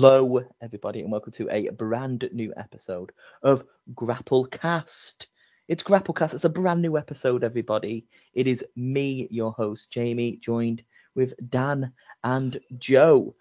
[0.00, 3.10] Hello, everybody, and welcome to a brand new episode
[3.42, 5.26] of Grapplecast.
[5.66, 6.34] It's Grapplecast.
[6.34, 8.06] It's a brand new episode, everybody.
[8.32, 10.84] It is me, your host, Jamie, joined
[11.16, 13.34] with Dan and Joe.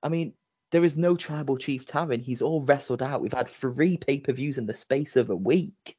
[0.00, 0.34] I mean,
[0.70, 2.22] there is no Tribal Chief Taran.
[2.22, 3.20] He's all wrestled out.
[3.20, 5.96] We've had three pay per views in the space of a week.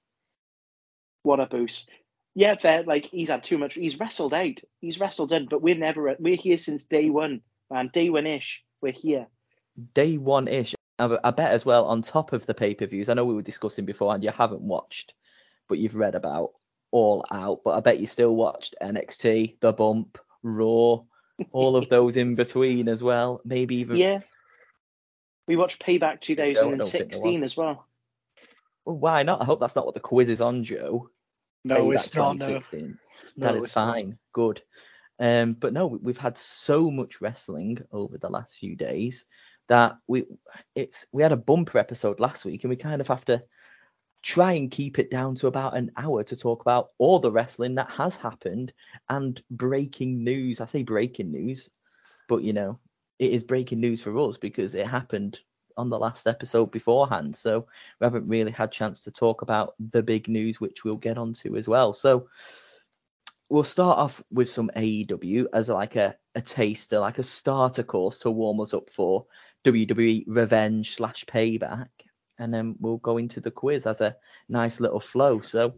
[1.24, 1.90] What a boost.
[2.34, 2.84] Yeah, fair.
[2.84, 3.74] Like, he's had too much.
[3.74, 4.62] He's wrestled out.
[4.80, 7.90] He's wrestled in, but we're never, we're here since day one, man.
[7.92, 8.64] Day one ish.
[8.82, 9.28] We're here
[9.94, 10.76] day one ish.
[11.00, 13.10] I, I bet as well on top of the pay per views.
[13.10, 15.14] I know we were discussing before, and you haven't watched,
[15.68, 16.52] but you've read about
[16.92, 17.62] All Out.
[17.64, 21.04] But I bet you still watched NXT, The Bump, Raw,
[21.52, 23.42] all of those in between as well.
[23.46, 24.20] Maybe even yeah.
[25.48, 27.86] We watched Payback 2016 as well.
[28.84, 29.42] Well, why not?
[29.42, 31.10] I hope that's not what the quiz is on, Joe.
[31.64, 32.40] No, Payback it's not.
[32.40, 32.60] No.
[33.38, 34.10] That no, is fine.
[34.10, 34.18] Not.
[34.34, 34.62] Good.
[35.20, 39.26] Um, but no, we've had so much wrestling over the last few days
[39.68, 40.26] that we
[40.76, 43.44] it's we had a bumper episode last week and we kind of have to
[44.24, 47.76] try and keep it down to about an hour to talk about all the wrestling
[47.76, 48.74] that has happened
[49.10, 50.60] and breaking news.
[50.60, 51.70] I say breaking news,
[52.28, 52.80] but you know,
[53.20, 55.40] it is breaking news for us because it happened
[55.78, 57.38] on the last episode beforehand.
[57.38, 57.68] So
[58.00, 61.56] we haven't really had chance to talk about the big news, which we'll get onto
[61.56, 61.94] as well.
[61.94, 62.28] So
[63.50, 68.20] we'll start off with some AEW as like a, a taster, like a starter course
[68.20, 69.26] to warm us up for
[69.64, 71.90] WWE Revenge slash Payback,
[72.38, 74.16] and then we'll go into the quiz as a
[74.50, 75.42] nice little flow.
[75.42, 75.74] So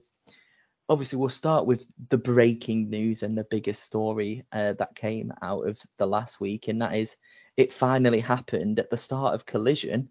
[0.90, 5.68] obviously we'll start with the breaking news and the biggest story uh, that came out
[5.68, 7.16] of the last week, and that is
[7.56, 10.10] it finally happened at the start of Collision.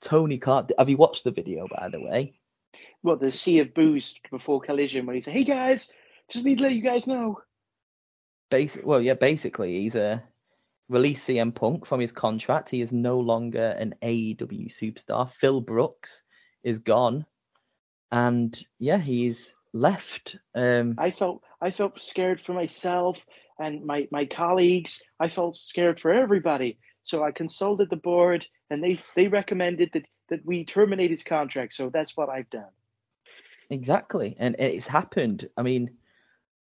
[0.00, 2.38] Tony Khan, have you watched the video by the way?
[3.02, 5.92] What the sea of booze before Collision, when he said, "Hey guys,
[6.28, 7.40] just need to let you guys know."
[8.50, 10.22] Basic, well, yeah, basically he's a
[10.90, 12.68] released CM Punk from his contract.
[12.68, 15.30] He is no longer an AEW superstar.
[15.30, 16.22] Phil Brooks
[16.62, 17.24] is gone,
[18.10, 20.36] and yeah, he's left.
[20.54, 23.24] Um, I felt I felt scared for myself
[23.58, 25.02] and my my colleagues.
[25.18, 26.78] I felt scared for everybody.
[27.04, 31.72] So I consulted the board, and they they recommended that that we terminate his contract.
[31.72, 32.72] So that's what I've done.
[33.70, 35.48] Exactly, and it's happened.
[35.56, 35.90] I mean,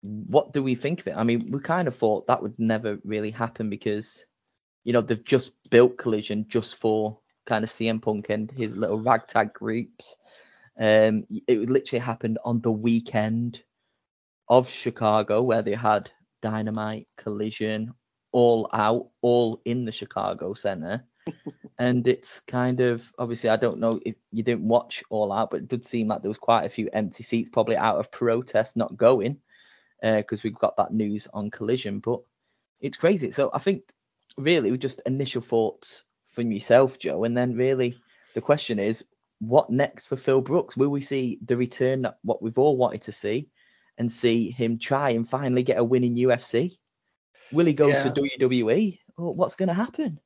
[0.06, 1.16] what do we think of it?
[1.18, 4.26] I mean, we kind of thought that would never really happen because,
[4.84, 9.00] you know, they've just built Collision just for kind of CM Punk and his little
[9.00, 10.18] ragtag groups.
[10.80, 13.64] Um, it literally happened on the weekend
[14.48, 16.12] of Chicago where they had
[16.42, 17.94] Dynamite, Collision,
[18.32, 21.04] all out, all in the Chicago Center.
[21.80, 25.62] and it's kind of obviously I don't know if you didn't watch all out, but
[25.62, 28.78] it did seem like there was quite a few empty seats, probably out of protest
[28.78, 29.40] not going
[30.14, 32.00] because uh, we've got that news on Collision.
[32.00, 32.20] But
[32.80, 33.32] it's crazy.
[33.32, 33.84] So I think
[34.38, 37.98] really just initial thoughts from yourself, Joe, and then really
[38.34, 39.04] the question is,
[39.40, 40.78] what next for Phil Brooks?
[40.78, 43.50] Will we see the return that what we've all wanted to see,
[43.98, 46.78] and see him try and finally get a win in UFC?
[47.52, 48.00] Will he go yeah.
[48.00, 49.00] to WWE?
[49.18, 50.20] Or what's going to happen?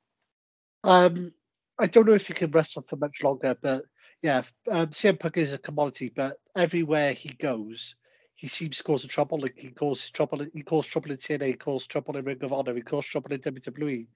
[0.84, 1.32] Um,
[1.78, 3.84] I don't know if he can wrestle for much longer, but
[4.22, 7.96] yeah, um, CM Punk is a commodity, but everywhere he goes,
[8.40, 9.38] he seems to cause trouble.
[9.38, 10.46] Like he causes trouble.
[10.54, 11.46] He caused trouble in TNA.
[11.46, 12.74] He caused trouble in Ring of Honor.
[12.74, 14.08] He caused trouble in WWE.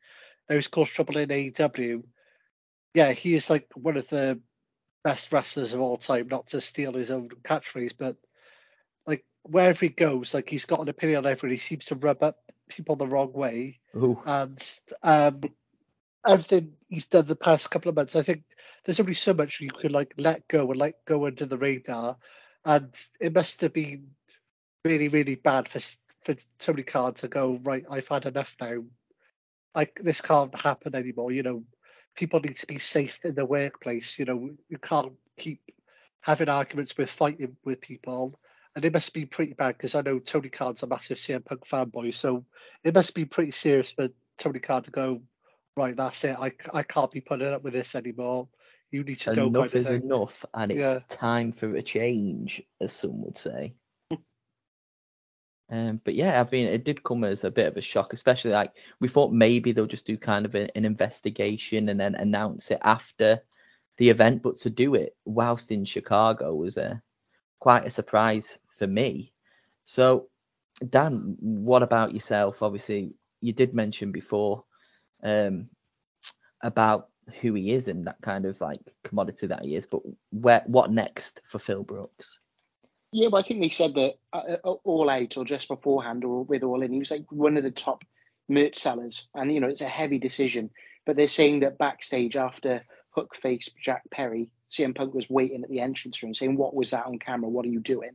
[0.50, 2.04] Now he's caused trouble in AEW.
[2.94, 4.40] Yeah, he is like one of the
[5.04, 6.30] best wrestlers of all time.
[6.30, 8.16] Not to steal his own catchphrase, but
[9.06, 11.58] like wherever he goes, like he's got an opinion on everything.
[11.58, 12.38] He seems to rub up
[12.70, 13.82] people the wrong way.
[13.94, 14.22] Ooh.
[14.26, 14.58] And
[15.04, 15.42] um,
[16.26, 18.44] everything he's done the past couple of months, I think
[18.86, 22.16] there's only so much you could like let go and let go under the radar
[22.65, 22.89] and
[23.19, 24.07] it must have been
[24.83, 25.80] really, really bad for
[26.25, 27.86] for Tony Khan to go right.
[27.89, 28.83] I've had enough now.
[29.75, 31.31] Like this can't happen anymore.
[31.31, 31.63] You know,
[32.15, 34.18] people need to be safe in the workplace.
[34.18, 35.62] You know, you can't keep
[36.21, 38.39] having arguments with fighting with people.
[38.75, 41.62] And it must be pretty bad because I know Tony Khan's a massive CM Punk
[41.71, 42.44] fanboy, so
[42.83, 44.09] it must be pretty serious for
[44.39, 45.21] Tony Khan to go,
[45.77, 46.36] right, that's it.
[46.39, 48.48] I, I can't be putting up with this anymore.
[48.94, 49.60] You need to enough go.
[49.62, 51.00] Enough is enough, and it's yeah.
[51.10, 53.74] time for a change, as some would say.
[55.72, 58.51] um, but yeah, I mean, it did come as a bit of a shock, especially
[58.51, 62.69] like we thought maybe they'll just do kind of a, an investigation and then announce
[62.69, 63.42] it after
[63.98, 67.01] the event, but to do it whilst in Chicago was a
[67.60, 69.34] quite a surprise for me.
[69.86, 70.28] So,
[70.88, 72.62] Dan, what about yourself?
[72.62, 74.66] Obviously, you did mention before
[75.24, 75.69] um,
[76.62, 77.10] about
[77.42, 79.86] who he is and that kind of like commodity that he is.
[79.86, 82.40] But where what next for Phil Brooks?
[83.12, 86.44] Yeah, but I think they said that uh, uh, all out or just beforehand or
[86.44, 88.04] with all in, he was like one of the top
[88.50, 90.72] merch sellers, and you know it's a heavy decision.
[91.06, 95.69] But they're saying that backstage after Hook faced Jack Perry, CM Punk was waiting at
[95.69, 97.50] the entrance room saying, What was that on camera?
[97.50, 98.12] What are you doing?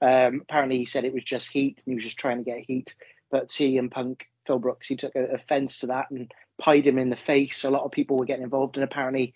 [0.00, 2.60] Um, apparently, he said it was just heat and he was just trying to get
[2.60, 2.94] heat.
[3.30, 7.16] But CM Punk, Phil Brooks, he took offense to that and pied him in the
[7.16, 7.64] face.
[7.64, 9.34] A lot of people were getting involved, and apparently,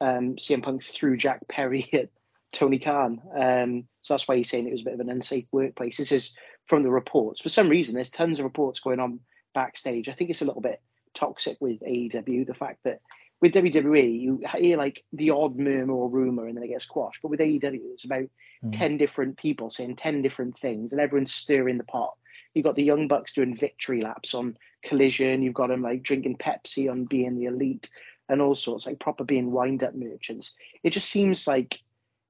[0.00, 2.10] um, CM Punk threw Jack Perry at
[2.52, 3.20] Tony Khan.
[3.36, 5.96] Um, so that's why he's saying it was a bit of an unsafe workplace.
[5.96, 6.36] This is
[6.66, 7.40] from the reports.
[7.40, 9.20] For some reason, there's tons of reports going on
[9.54, 10.08] backstage.
[10.08, 10.80] I think it's a little bit
[11.14, 13.00] toxic with AEW, the fact that
[13.40, 17.22] with WWE, you hear like the odd murmur or rumor and then it gets squashed.
[17.22, 18.28] But with AEW, it's about
[18.64, 18.78] mm.
[18.78, 22.14] 10 different people saying 10 different things and everyone's stirring the pot.
[22.54, 25.42] You've got the Young Bucks doing victory laps on Collision.
[25.42, 27.90] You've got them like drinking Pepsi on being the elite
[28.28, 30.54] and all sorts, like proper being wind up merchants.
[30.82, 31.80] It just seems like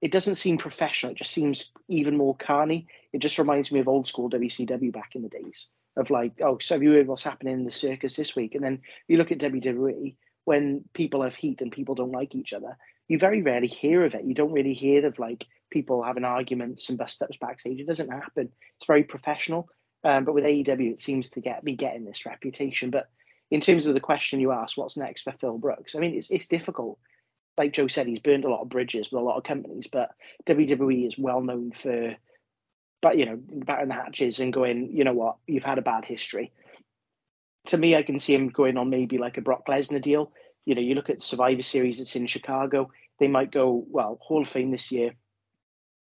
[0.00, 1.12] it doesn't seem professional.
[1.12, 2.88] It just seems even more carny.
[3.12, 6.58] It just reminds me of old school WCW back in the days of like, oh,
[6.58, 8.54] so have you heard what's happening in the circus this week?
[8.54, 12.52] And then you look at WWE when people have heat and people don't like each
[12.52, 12.76] other,
[13.08, 14.24] you very rarely hear of it.
[14.24, 17.78] You don't really hear of like people having arguments and bust ups backstage.
[17.78, 18.50] It doesn't happen.
[18.76, 19.68] It's very professional.
[20.04, 22.90] Um, but with AEW, it seems to get be getting this reputation.
[22.90, 23.08] But
[23.50, 25.94] in terms of the question you asked, what's next for Phil Brooks?
[25.94, 26.98] I mean, it's it's difficult.
[27.58, 30.12] Like Joe said, he's burned a lot of bridges with a lot of companies, but
[30.46, 32.16] WWE is well known for,
[33.02, 36.06] but you know, batting the hatches and going, you know what, you've had a bad
[36.06, 36.50] history
[37.66, 40.32] to me, I can see him going on maybe like a Brock Lesnar deal.
[40.64, 44.42] You know, you look at Survivor Series that's in Chicago, they might go, well, Hall
[44.42, 45.12] of Fame this year.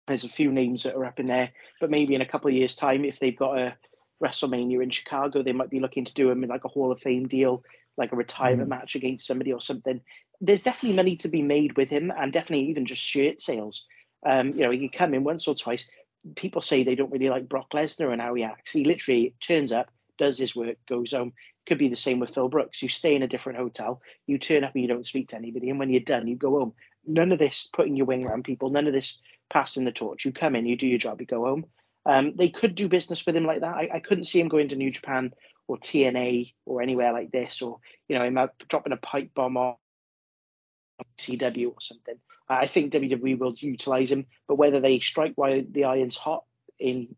[0.06, 1.50] There's a few names that are up in there,
[1.80, 3.76] but maybe in a couple of years' time, if they've got a
[4.22, 7.00] WrestleMania in Chicago, they might be looking to do him in like a Hall of
[7.00, 7.62] Fame deal,
[7.96, 8.70] like a retirement mm.
[8.70, 10.00] match against somebody or something.
[10.40, 13.86] There's definitely money to be made with him, and definitely even just shirt sales.
[14.24, 15.88] Um, you know, he can come in once or twice.
[16.36, 18.72] People say they don't really like Brock Lesnar and how he acts.
[18.72, 21.32] He literally turns up, does his work, goes home.
[21.66, 22.82] Could be the same with Phil Brooks.
[22.82, 25.70] You stay in a different hotel, you turn up and you don't speak to anybody,
[25.70, 26.72] and when you're done, you go home.
[27.06, 29.18] None of this putting your wing around people, none of this
[29.50, 30.24] passing the torch.
[30.24, 31.66] You come in, you do your job, you go home.
[32.08, 33.76] Um, they could do business with him like that.
[33.76, 35.34] I, I couldn't see him going to New Japan
[35.68, 38.38] or TNA or anywhere like this, or you know, him
[38.68, 39.74] dropping a pipe bomb on
[41.20, 42.16] CW or something.
[42.48, 46.44] I think WWE will utilize him, but whether they strike while the iron's hot
[46.78, 47.14] in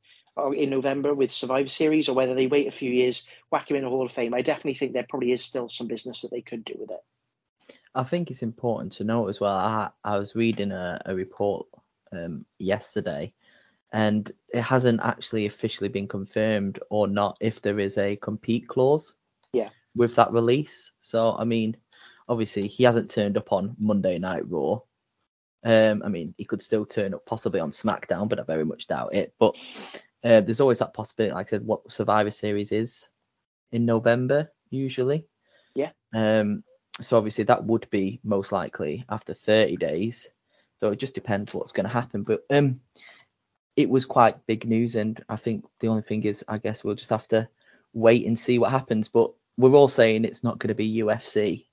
[0.55, 3.85] in November with Survivor Series, or whether they wait a few years, whack him in
[3.85, 4.35] the Hall of Fame.
[4.35, 7.77] I definitely think there probably is still some business that they could do with it.
[7.95, 9.55] I think it's important to note as well.
[9.55, 11.67] I, I was reading a, a report
[12.13, 13.35] um, yesterday,
[13.93, 19.15] and it hasn't actually officially been confirmed or not if there is a compete clause.
[19.53, 19.71] Yeah.
[19.97, 21.77] With that release, so I mean,
[22.29, 24.81] obviously he hasn't turned up on Monday Night Raw.
[25.65, 28.87] Um, I mean, he could still turn up possibly on SmackDown, but I very much
[28.87, 29.35] doubt it.
[29.39, 29.57] But
[30.25, 33.09] uh, there's always that possibility, like I said, what Survivor Series is
[33.73, 35.27] in November usually.
[35.75, 35.91] Yeah.
[36.15, 36.63] Um.
[37.01, 40.29] So obviously that would be most likely after 30 days.
[40.79, 42.23] So it just depends what's going to happen.
[42.23, 42.81] But um,
[43.77, 46.95] it was quite big news, and I think the only thing is, I guess we'll
[46.95, 47.49] just have to
[47.93, 49.09] wait and see what happens.
[49.09, 51.67] But we're all saying it's not going to be UFC.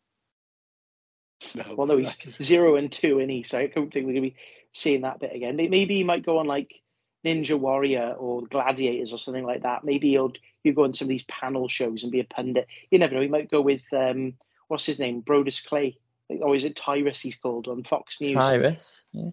[1.54, 4.24] No, well, no, he's zero and two in he, so I don't think we're going
[4.24, 4.36] to be
[4.74, 5.56] seeing that bit again.
[5.56, 6.82] Maybe he might go on like
[7.26, 9.84] Ninja Warrior or Gladiators or something like that.
[9.84, 12.68] Maybe he'll you go on some of these panel shows and be a pundit.
[12.92, 13.22] You never know.
[13.22, 14.34] He might go with um,
[14.68, 15.98] what's his name, Brodus Clay,
[16.30, 17.20] or is it Tyrus?
[17.20, 18.36] He's called on Fox News.
[18.36, 19.04] Tyrus.
[19.14, 19.32] Yeah.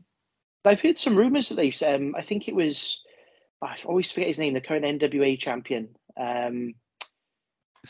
[0.65, 1.83] I've heard some rumors that they've.
[1.83, 3.03] Um, I think it was.
[3.63, 4.55] I always forget his name.
[4.55, 5.97] The current NWA champion.
[6.17, 6.75] Um,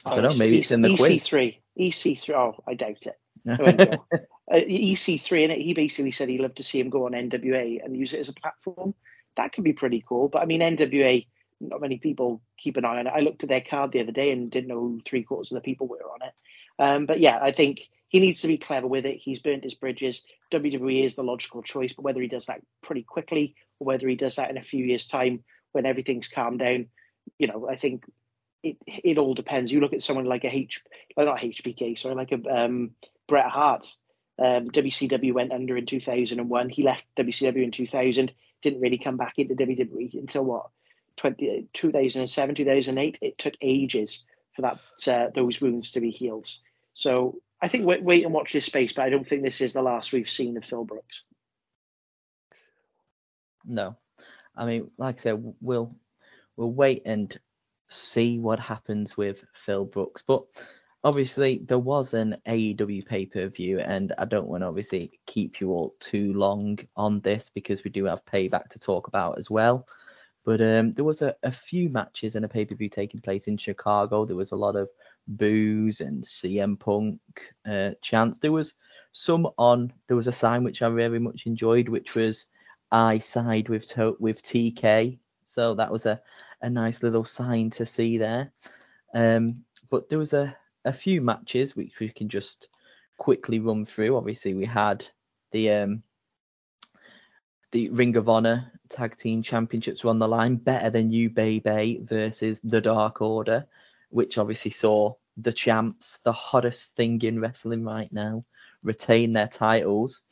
[0.04, 0.36] I don't know.
[0.36, 0.96] Maybe it's in the EC3.
[0.96, 1.28] quiz.
[1.28, 1.56] EC3.
[1.78, 2.30] EC3.
[2.30, 3.18] Oh, I doubt it.
[3.48, 5.52] uh, EC3 and.
[5.62, 8.28] He basically said he'd love to see him go on NWA and use it as
[8.28, 8.94] a platform
[9.36, 10.28] that could be pretty cool.
[10.28, 11.26] But I mean, NWA,
[11.60, 13.12] not many people keep an eye on it.
[13.14, 15.56] I looked at their card the other day and didn't know who three quarters of
[15.56, 16.34] the people were on it.
[16.78, 19.16] Um, but yeah, I think he needs to be clever with it.
[19.16, 20.24] He's burnt his bridges.
[20.52, 24.14] WWE is the logical choice, but whether he does that pretty quickly or whether he
[24.14, 25.42] does that in a few years' time
[25.72, 26.86] when everything's calmed down,
[27.40, 28.04] you know, I think
[28.62, 29.72] it it all depends.
[29.72, 30.80] You look at someone like a H,
[31.16, 32.92] not HBK, sorry, like a um,
[33.26, 33.84] Bret Hart.
[34.38, 36.68] Um, WCW went under in 2001.
[36.68, 38.30] He left WCW in 2000
[38.62, 40.66] didn't really come back into WWE until what
[41.16, 43.18] 20, 2007, 2008.
[43.20, 44.78] It took ages for that
[45.08, 46.48] uh, those wounds to be healed.
[46.94, 49.72] So I think wait, wait and watch this space, but I don't think this is
[49.72, 51.24] the last we've seen of Phil Brooks.
[53.64, 53.96] No,
[54.54, 55.96] I mean, like I said, we'll
[56.58, 57.34] we'll wait and
[57.88, 60.44] see what happens with Phil Brooks, but
[61.04, 65.58] obviously there was an AEW pay per view, and I don't want to obviously keep
[65.58, 69.48] you all too long on this because we do have payback to talk about as
[69.50, 69.88] well.
[70.44, 73.48] But um, there was a, a few matches and a pay per view taking place
[73.48, 74.26] in Chicago.
[74.26, 74.90] There was a lot of
[75.26, 77.20] boos and CM Punk
[77.66, 78.38] uh, chants.
[78.38, 78.74] There was
[79.12, 79.92] some on.
[80.06, 82.46] There was a sign which I very much enjoyed, which was
[82.90, 86.20] "I side with to- with TK." So that was a
[86.62, 88.52] a nice little sign to see there.
[89.14, 92.68] Um, but there was a a few matches which we can just
[93.16, 94.16] quickly run through.
[94.16, 95.06] Obviously, we had
[95.52, 96.02] the um,
[97.70, 100.56] the Ring of Honor Tag Team Championships were on the line.
[100.56, 103.66] Better than you, baby, versus the Dark Order,
[104.14, 108.44] which obviously saw the champs, the hottest thing in wrestling right now,
[108.84, 110.22] retain their titles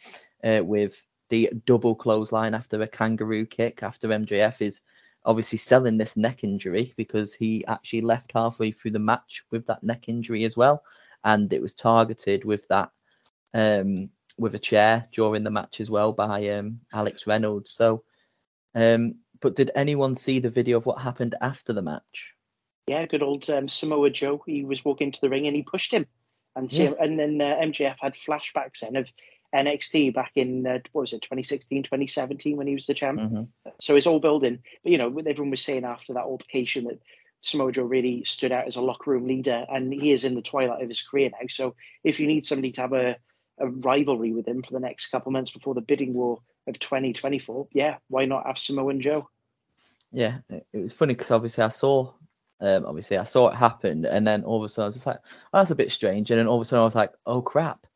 [0.44, 3.82] uh, with the double clothesline after a kangaroo kick.
[3.82, 4.82] After MJF is
[5.24, 9.82] obviously selling this neck injury because he actually left halfway through the match with that
[9.82, 10.84] neck injury as well,
[11.24, 12.92] and it was targeted with that
[13.52, 17.72] um, with a chair during the match as well by um, Alex Reynolds.
[17.72, 18.04] So,
[18.76, 22.36] um, but did anyone see the video of what happened after the match?
[22.86, 24.42] Yeah, good old um, Samoa Joe.
[24.46, 26.06] He was walking to the ring and he pushed him,
[26.56, 26.92] and yeah.
[26.98, 29.08] and then uh, MJF had flashbacks then of
[29.54, 33.20] NXT back in uh, what was it 2016, 2017 when he was the champ.
[33.20, 33.70] Mm-hmm.
[33.80, 34.60] So it's all building.
[34.82, 37.00] But you know, everyone was saying after that altercation that
[37.42, 40.42] Samoa Joe really stood out as a locker room leader, and he is in the
[40.42, 41.46] twilight of his career now.
[41.48, 43.16] So if you need somebody to have a
[43.58, 47.68] a rivalry with him for the next couple months before the bidding war of 2024,
[47.72, 49.28] yeah, why not have Samoa Joe?
[50.10, 52.12] Yeah, it was funny because obviously I saw,
[52.62, 55.06] um, obviously I saw it happen, and then all of a sudden I was just
[55.06, 57.12] like, oh, that's a bit strange, and then all of a sudden I was like,
[57.26, 57.86] oh crap,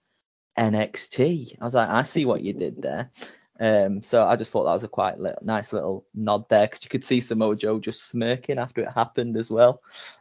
[0.59, 1.57] NXT.
[1.61, 3.11] I was like, I see what you did there.
[3.59, 6.91] Um, so I just thought that was a quite nice little nod there because you
[6.91, 9.81] could see Samoa Joe just smirking after it happened as well.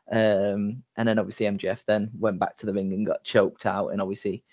[0.10, 3.90] Um, and then obviously MJF then went back to the ring and got choked out,
[3.90, 4.44] and obviously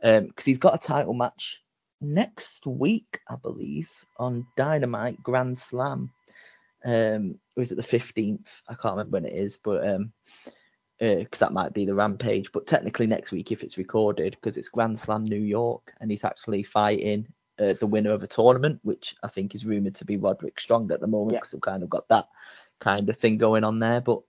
[0.00, 1.62] because um, he's got a title match
[2.00, 6.10] next week, I believe, on Dynamite Grand Slam.
[6.84, 8.62] Um, or is it the 15th?
[8.68, 10.12] I can't remember when it is, but um,
[10.98, 12.52] because uh, that might be the Rampage.
[12.52, 16.24] But technically next week, if it's recorded, because it's Grand Slam New York, and he's
[16.24, 17.26] actually fighting
[17.58, 20.90] uh, the winner of a tournament, which I think is rumored to be Roderick Strong
[20.92, 21.56] at the moment, because yeah.
[21.56, 22.28] have kind of got that
[22.80, 24.00] kind of thing going on there.
[24.00, 24.20] But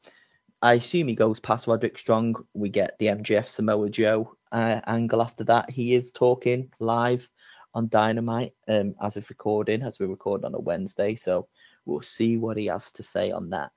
[0.62, 2.36] I assume he goes past Roderick Strong.
[2.53, 5.69] We get the MJF Samoa Joe uh, angle after that.
[5.69, 7.27] He is talking live
[7.74, 11.15] on Dynamite um, as of recording, as we record on a Wednesday.
[11.15, 11.48] So
[11.86, 13.72] we'll see what he has to say on that.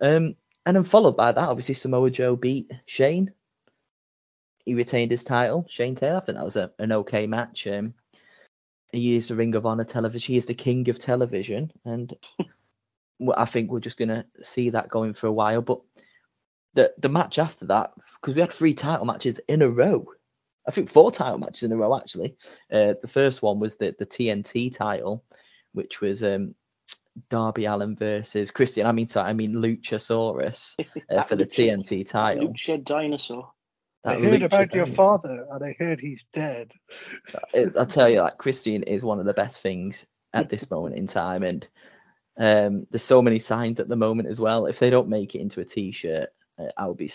[0.00, 0.36] Um,
[0.66, 3.32] and then followed by that, obviously Samoa Joe beat Shane.
[4.64, 6.18] He retained his title, Shane Taylor.
[6.18, 7.66] I think that was a, an okay match.
[7.66, 7.94] Um,
[8.92, 10.32] he is the Ring of Honor television.
[10.32, 12.14] He is the king of television, and
[13.36, 15.62] I think we're just gonna see that going for a while.
[15.62, 15.80] But
[16.74, 20.06] the the match after that, because we had three title matches in a row.
[20.66, 22.36] I think four title matches in a row actually.
[22.70, 25.24] Uh, the first one was the the TNT title,
[25.72, 26.54] which was um,
[27.28, 28.86] Darby Allin versus Christian.
[28.86, 30.76] I mean, sorry, I mean Luchasaurus
[31.10, 32.48] uh, for the TNT title.
[32.48, 33.50] Lucha dinosaur.
[34.04, 34.76] That I heard Lucha about dinosaur.
[34.76, 36.72] your father, and I heard he's dead.
[37.54, 41.06] I tell you, like Christian is one of the best things at this moment in
[41.06, 41.66] time, and
[42.38, 44.66] um, there's so many signs at the moment as well.
[44.66, 47.10] If they don't make it into a T-shirt, uh, I'll be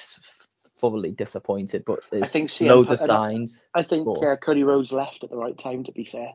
[0.78, 1.84] thoroughly disappointed.
[1.86, 3.64] But there's I think CM loads of signs.
[3.74, 5.86] I think uh, Cody Rhodes left at the right time.
[5.86, 6.34] To be fair.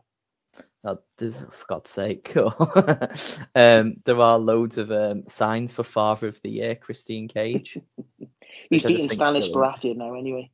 [0.83, 2.35] Oh, for God's sake.
[3.55, 7.79] um, there are loads of um, signs for Father of the Year, Christian Cage.
[8.71, 10.51] He's beating Stannis Baratheon now, anyway.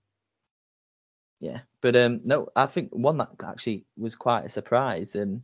[1.38, 5.14] Yeah, but um, no, I think one that actually was quite a surprise.
[5.14, 5.42] And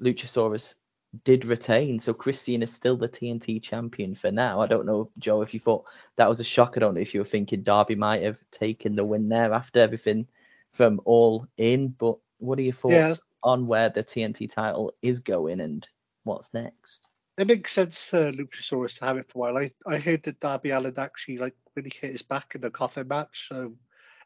[0.00, 0.76] Luchasaurus
[1.24, 2.00] did retain.
[2.00, 4.60] So Christian is still the TNT champion for now.
[4.60, 5.84] I don't know, Joe, if you thought
[6.16, 6.74] that was a shock.
[6.76, 9.80] I don't know if you were thinking Darby might have taken the win there after
[9.80, 10.26] everything
[10.72, 11.88] from all in.
[11.88, 13.14] But what are your thoughts yeah.
[13.46, 15.86] On where the TNT title is going and
[16.24, 17.06] what's next?
[17.38, 19.62] It makes sense for Luchasaurus to have it for a while.
[19.62, 23.06] I, I heard that Darby Allin actually like really hit his back in the coffin
[23.06, 23.72] match, so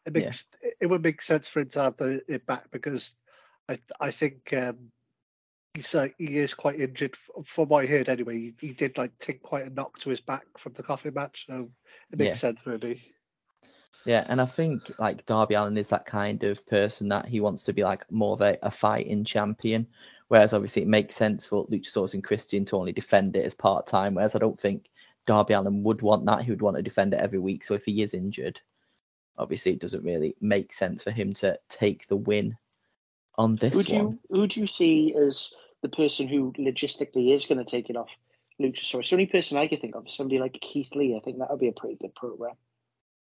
[0.06, 0.68] it makes yeah.
[0.70, 3.10] it, it would make sense for him to have the, it back because
[3.68, 4.90] I I think um,
[5.74, 8.38] he's uh, he is quite injured from what I heard anyway.
[8.38, 11.44] He, he, did like take quite a knock to his back from the coffin match,
[11.46, 11.68] so
[12.10, 12.34] it makes yeah.
[12.34, 13.12] sense really.
[14.06, 17.64] Yeah, and I think like Darby Allin is that kind of person that he wants
[17.64, 19.86] to be like more of a, a fighting champion.
[20.28, 23.86] Whereas obviously it makes sense for Luchasaurus and Christian to only defend it as part
[23.86, 24.14] time.
[24.14, 24.86] Whereas I don't think
[25.26, 26.44] Darby Allin would want that.
[26.44, 27.64] He would want to defend it every week.
[27.64, 28.60] So if he is injured,
[29.36, 32.56] obviously it doesn't really make sense for him to take the win
[33.36, 33.98] on this would one.
[33.98, 35.52] You, who do you see as
[35.82, 38.10] the person who logistically is going to take it off
[38.60, 39.10] Luchasaurus?
[39.10, 41.16] The only person I could think of is somebody like Keith Lee.
[41.16, 42.54] I think that would be a pretty good program.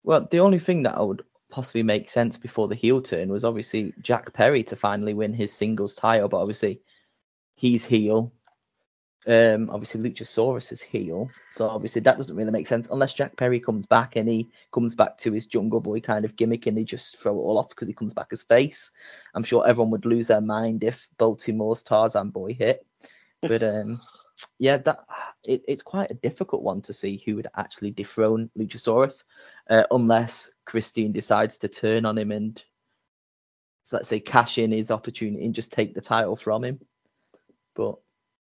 [0.04, 3.94] Well, the only thing that would possibly make sense before the heel turn was obviously
[4.02, 6.82] Jack Perry to finally win his singles title, but obviously
[7.56, 8.32] he's heel.
[9.28, 13.60] um, obviously Luchasaurus is heel, so obviously that doesn't really make sense unless Jack Perry
[13.60, 16.84] comes back and he comes back to his Jungle Boy kind of gimmick and they
[16.84, 18.92] just throw it all off because he comes back as face.
[19.36, 22.84] I'm sure everyone would lose their mind if Baltimora's Tarzan Boy hit,
[23.42, 24.02] but um,
[24.60, 25.00] yeah, that
[25.44, 29.24] it, it's quite a difficult one to see who would actually dethrone Luchasaurus,
[29.70, 32.64] uh, unless Christian decides to turn on him and
[33.92, 36.80] let's say cash in his opportunity and just take the title from him,
[37.76, 37.96] but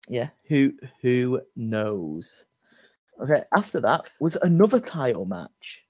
[0.07, 2.45] yeah, who who knows?
[3.21, 5.83] Okay, after that was another title match,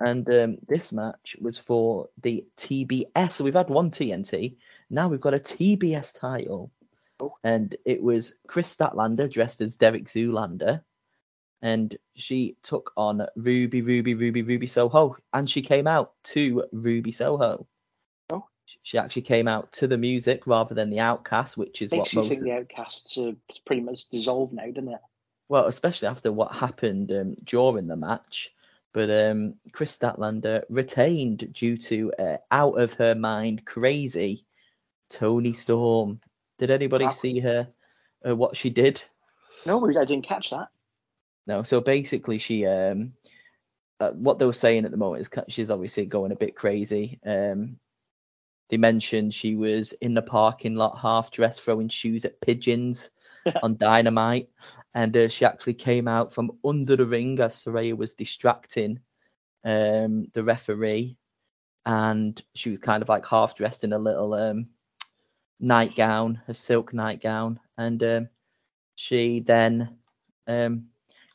[0.00, 3.32] and um, this match was for the TBS.
[3.32, 4.56] So we've had one TNT,
[4.90, 6.70] now we've got a TBS title.
[7.44, 10.82] And it was Kris Statlander dressed as Derek Zoolander,
[11.60, 17.12] and she took on Ruby, Ruby, Ruby, Ruby Soho, and she came out to Ruby
[17.12, 17.66] Soho
[18.30, 18.44] Oh.
[18.82, 22.24] she actually came out to the music rather than the Outcast, which is Makes what
[22.24, 23.34] you think the Outcasts are
[23.66, 25.00] pretty much dissolved now, doesn't it?
[25.48, 28.50] Well, especially after what happened um, during the match.
[28.94, 34.44] But um, Kris Statlander retained due to uh, out of her mind crazy
[35.10, 36.20] Toni Storm.
[36.62, 37.66] Did anybody see her?
[38.24, 39.02] Uh, what she did?
[39.66, 40.68] No, I didn't catch that.
[41.44, 43.14] No, so basically she um,
[43.98, 47.18] uh, what they were saying at the moment is she's obviously going a bit crazy.
[47.26, 47.80] Um,
[48.70, 53.10] they mentioned she was in the parking lot, half dressed, throwing shoes at pigeons
[53.64, 54.48] on Dynamite,
[54.94, 59.00] and uh, she actually came out from under the ring as Saraya was distracting
[59.64, 61.16] um, the referee,
[61.84, 64.68] and she was kind of like half dressed in a little um,
[65.60, 68.28] nightgown, a silk nightgown, and um,
[68.94, 69.96] she then
[70.46, 70.86] um,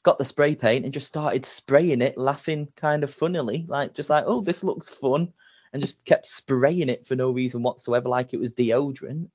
[0.04, 4.10] got the spray paint and just started spraying it, laughing kind of funnily, like just
[4.10, 5.34] like, oh, this looks fun
[5.74, 9.30] and just kept spraying it for no reason whatsoever, like it was deodorant.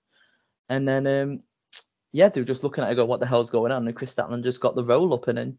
[0.68, 1.42] And then, um,
[2.12, 3.87] yeah, they were just looking at her, go, what the hell's going on?
[3.87, 5.59] And Kris Statlander just got the roll up, and then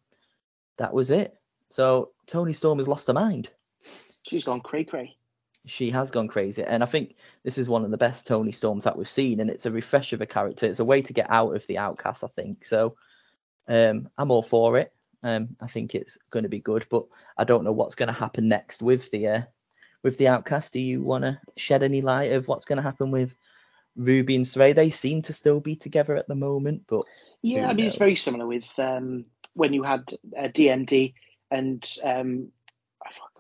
[0.78, 1.36] that was it.
[1.70, 3.50] So Toni Storm has lost her mind.
[4.28, 5.16] She's gone cray cray.
[5.66, 8.84] She has gone crazy, and I think this is one of the best Toni Storms
[8.84, 10.66] that we've seen, and it's a refresh of a character.
[10.66, 12.66] It's a way to get out of the outcast, I think.
[12.66, 12.96] So
[13.68, 14.94] um, I'm all for it.
[15.24, 17.06] Um, I think it's going to be good, but
[17.38, 19.42] I don't know what's going to happen next with the uh,
[20.04, 20.74] with the Outcast?
[20.74, 23.34] Do you want to shed any light of what's going to happen with
[23.96, 24.76] Ruby and Saraya?
[24.76, 27.06] They seem to still be together at the moment, but
[27.42, 31.14] yeah, I mean it's very similar with um, when you had uh, DMD
[31.50, 32.50] and um,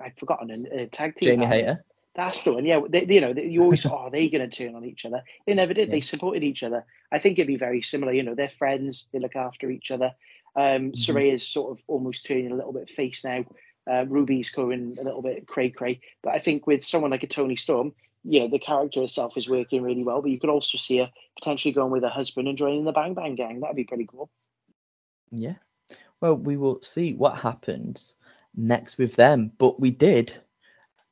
[0.01, 1.29] I've forgotten a, tag team.
[1.29, 1.83] Jamie Hayter.
[2.15, 2.65] That's the one.
[2.65, 4.85] Yeah, they, you know, they, you always thought, oh, are they going to turn on
[4.85, 5.23] each other?
[5.47, 5.87] They never did.
[5.87, 5.95] Yeah.
[5.95, 6.85] They supported each other.
[7.11, 8.13] I think it'd be very similar.
[8.13, 9.07] You know, they're friends.
[9.11, 10.13] They look after each other.
[10.55, 10.91] Um, mm-hmm.
[10.91, 13.45] Saraya's sort of almost turning a little bit face now
[13.89, 17.27] uh, Ruby's going a little bit cray cray, but I think with someone like a
[17.27, 20.21] Toni Storm, you know, the character itself is working really well.
[20.21, 23.13] But you could also see her potentially going with her husband and joining the Bang
[23.13, 23.59] Bang Gang.
[23.59, 24.29] That'd be pretty cool.
[25.31, 25.55] Yeah.
[26.21, 28.15] Well, we will see what happens
[28.55, 29.51] next with them.
[29.57, 30.33] But we did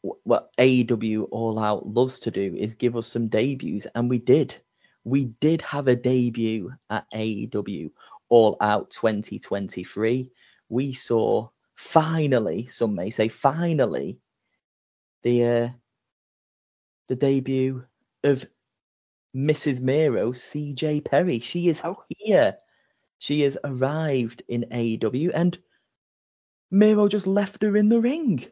[0.01, 4.55] what AEW All Out loves to do is give us some debuts, and we did.
[5.03, 7.91] We did have a debut at AEW
[8.29, 10.31] All Out 2023.
[10.69, 14.19] We saw finally, some may say finally,
[15.23, 15.69] the uh,
[17.07, 17.85] the debut
[18.23, 18.45] of
[19.35, 19.81] Mrs.
[19.81, 21.39] Miro, CJ Perry.
[21.39, 22.03] She is oh.
[22.07, 22.55] here.
[23.19, 25.57] She has arrived in AEW, and
[26.71, 28.45] Miro just left her in the ring.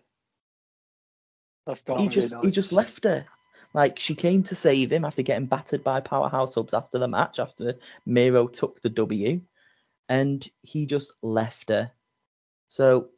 [1.69, 3.25] That's he just he just left her.
[3.73, 7.38] Like she came to save him after getting battered by Powerhouse Hobbs after the match,
[7.38, 9.41] after Miro took the W,
[10.08, 11.91] and he just left her.
[12.67, 13.10] So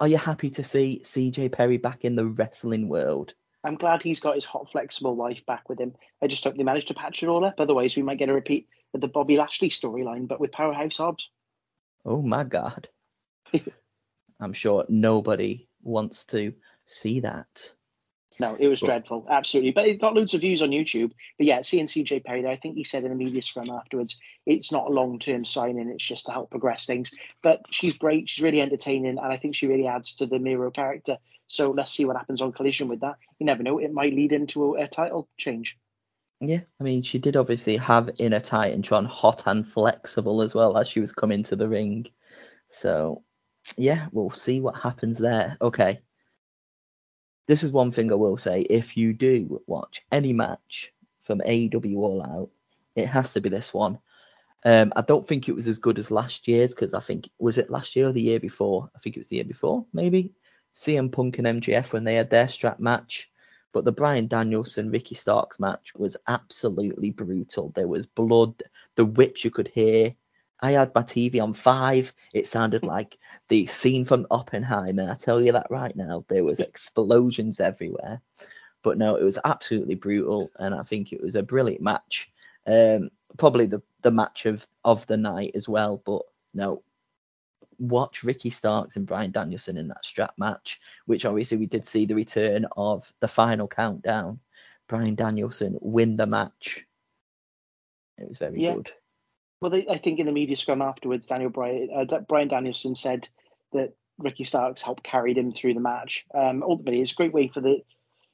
[0.00, 3.34] are you happy to see CJ Perry back in the wrestling world?
[3.62, 5.94] I'm glad he's got his hot, flexible wife back with him.
[6.20, 7.60] I just hope they manage to patch it all up.
[7.60, 11.30] Otherwise, we might get a repeat of the Bobby Lashley storyline, but with Powerhouse Hobbs.
[12.04, 12.88] Oh my God.
[14.40, 16.54] I'm sure nobody wants to
[16.86, 17.70] see that.
[18.40, 19.72] No, it was but, dreadful, absolutely.
[19.72, 21.12] But it got loads of views on YouTube.
[21.36, 24.18] But yeah, seeing CJ Perry there, I think he said in the media scrum afterwards,
[24.46, 27.12] it's not a long term signing, it's just to help progress things.
[27.42, 30.70] But she's great, she's really entertaining, and I think she really adds to the Miro
[30.70, 31.18] character.
[31.48, 33.16] So let's see what happens on Collision with that.
[33.38, 35.76] You never know, it might lead into a, a title change.
[36.40, 40.88] Yeah, I mean, she did obviously have inner Titantron hot and flexible as well as
[40.88, 42.06] she was coming to the ring.
[42.70, 43.22] So,
[43.76, 45.58] yeah, we'll see what happens there.
[45.60, 46.00] Okay,
[47.50, 48.60] this is one thing I will say.
[48.60, 50.92] If you do watch any match
[51.24, 52.50] from AEW All Out,
[52.94, 53.98] it has to be this one.
[54.64, 57.58] Um, I don't think it was as good as last year's because I think was
[57.58, 58.88] it last year or the year before?
[58.94, 60.32] I think it was the year before, maybe.
[60.76, 63.28] CM Punk and MJF when they had their strap match.
[63.72, 67.72] But the Bryan Danielson Ricky Starks match was absolutely brutal.
[67.74, 68.62] There was blood,
[68.94, 70.14] the whips you could hear,
[70.62, 72.12] I had my TV on five.
[72.32, 73.18] It sounded like
[73.48, 75.10] the scene from Oppenheimer.
[75.10, 76.24] I tell you that right now.
[76.28, 78.20] There was explosions everywhere.
[78.82, 82.30] But no, it was absolutely brutal, and I think it was a brilliant match.
[82.66, 86.02] Um, probably the the match of of the night as well.
[86.04, 86.22] But
[86.54, 86.82] no,
[87.78, 92.06] watch Ricky Starks and Bryan Danielson in that strap match, which obviously we did see
[92.06, 94.40] the return of the final countdown.
[94.86, 96.84] Bryan Danielson win the match.
[98.18, 98.74] It was very yeah.
[98.74, 98.92] good.
[99.60, 103.28] Well, they, I think in the media scrum afterwards, Daniel Bryan, uh, Bryan Danielson said
[103.72, 106.26] that Ricky Starks helped carry him through the match.
[106.34, 107.82] Um, ultimately, it's a great way for the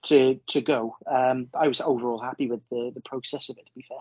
[0.04, 0.96] to to go.
[1.06, 3.66] Um, I was overall happy with the the process of it.
[3.66, 3.98] To be fair.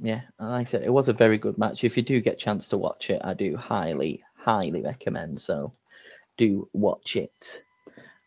[0.00, 1.84] Yeah, like I said, it was a very good match.
[1.84, 5.40] If you do get a chance to watch it, I do highly, highly recommend.
[5.40, 5.72] So
[6.36, 7.62] do watch it.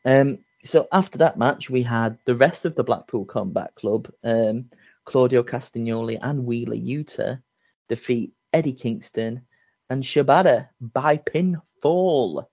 [0.05, 4.69] Um, so after that match, we had the rest of the Blackpool Combat Club, um,
[5.03, 7.41] Claudio Castagnoli and Wheeler Yuta
[7.89, 9.41] defeat Eddie Kingston
[9.89, 12.45] and Shibata by pinfall.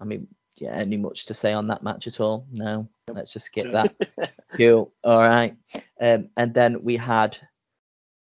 [0.00, 2.46] I mean, yeah, any much to say on that match at all?
[2.52, 3.94] No, let's just skip that.
[4.56, 4.92] cool.
[5.02, 5.56] All right.
[6.00, 7.38] Um, and then we had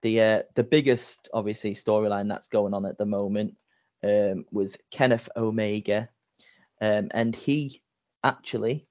[0.02, 3.56] the uh, the biggest, obviously, storyline that's going on at the moment
[4.04, 6.10] um, was Kenneth Omega,
[6.82, 7.82] um, and he
[8.24, 8.88] actually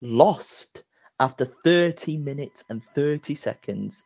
[0.00, 0.84] lost
[1.20, 4.04] after 30 minutes and 30 seconds.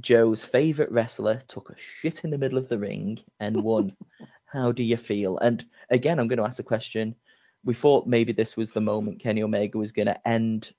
[0.00, 3.96] Joe's favorite wrestler took a shit in the middle of the ring and won.
[4.46, 5.38] How do you feel?
[5.38, 7.16] And again, I'm going to ask the question
[7.64, 10.72] we thought maybe this was the moment Kenny Omega was going to end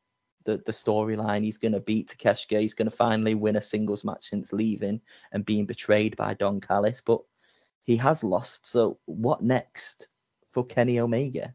[0.46, 1.44] the, the storyline.
[1.44, 2.62] He's going to beat Takeshita.
[2.62, 5.02] He's going to finally win a singles match since leaving
[5.32, 7.02] and being betrayed by Don Callis.
[7.02, 7.22] But
[7.84, 8.68] he has lost.
[8.68, 10.08] So what next
[10.52, 11.54] for Kenny Omega?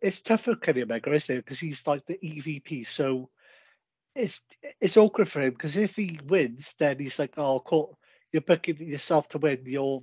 [0.00, 1.44] It's tough for Kenny Omega, isn't it?
[1.44, 2.88] Because he's like the EVP.
[2.88, 3.28] So
[4.14, 4.40] it's
[4.80, 7.98] it's awkward for him because if he wins, then he's like, oh, cool.
[8.32, 9.60] you're booking yourself to win.
[9.64, 10.02] You're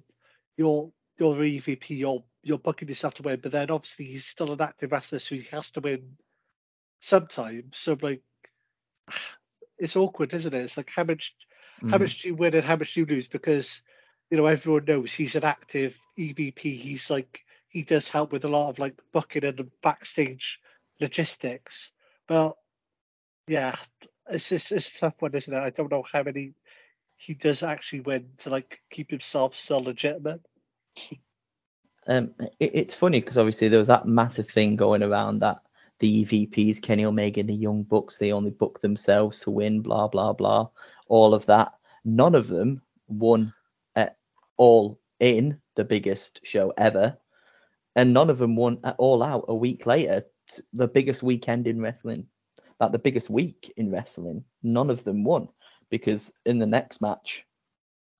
[0.57, 1.89] you're you're EVP.
[1.89, 5.35] You're you're booking yourself to win, but then obviously he's still an active wrestler, so
[5.35, 6.17] he has to win
[6.99, 7.77] sometimes.
[7.77, 8.21] So like,
[9.77, 10.63] it's awkward, isn't it?
[10.63, 11.33] It's like how much
[11.81, 11.91] mm.
[11.91, 13.27] how much do you win and how much do you lose?
[13.27, 13.81] Because
[14.29, 16.59] you know everyone knows he's an active EVP.
[16.59, 20.59] He's like he does help with a lot of like booking and backstage
[20.99, 21.89] logistics.
[22.27, 22.55] But
[23.47, 23.75] yeah,
[24.29, 25.59] it's just it's a tough one, isn't it?
[25.59, 26.53] I don't know how many
[27.17, 30.41] he does actually win to like keep himself still legitimate.
[32.07, 35.59] Um, it, it's funny because obviously there was that massive thing going around that
[35.99, 40.07] the EVPs, Kenny Omega and the Young Bucks, they only book themselves to win, blah
[40.07, 40.69] blah blah,
[41.07, 41.73] all of that.
[42.03, 43.53] None of them won
[43.95, 44.17] at
[44.57, 47.17] all in the biggest show ever,
[47.95, 50.23] and none of them won at all out a week later,
[50.73, 52.25] the biggest weekend in wrestling,
[52.81, 54.43] like the biggest week in wrestling.
[54.63, 55.47] None of them won
[55.91, 57.45] because in the next match,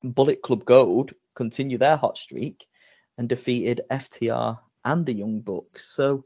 [0.04, 2.68] Bullet Club Gold continue their hot streak
[3.18, 5.90] and defeated FTR and the Young Bucks.
[5.96, 6.26] So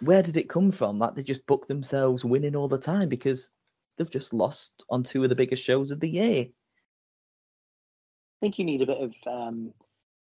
[0.00, 3.48] where did it come from that they just book themselves winning all the time because
[3.96, 6.44] they've just lost on two of the biggest shows of the year?
[6.44, 9.72] I think you need a bit of um,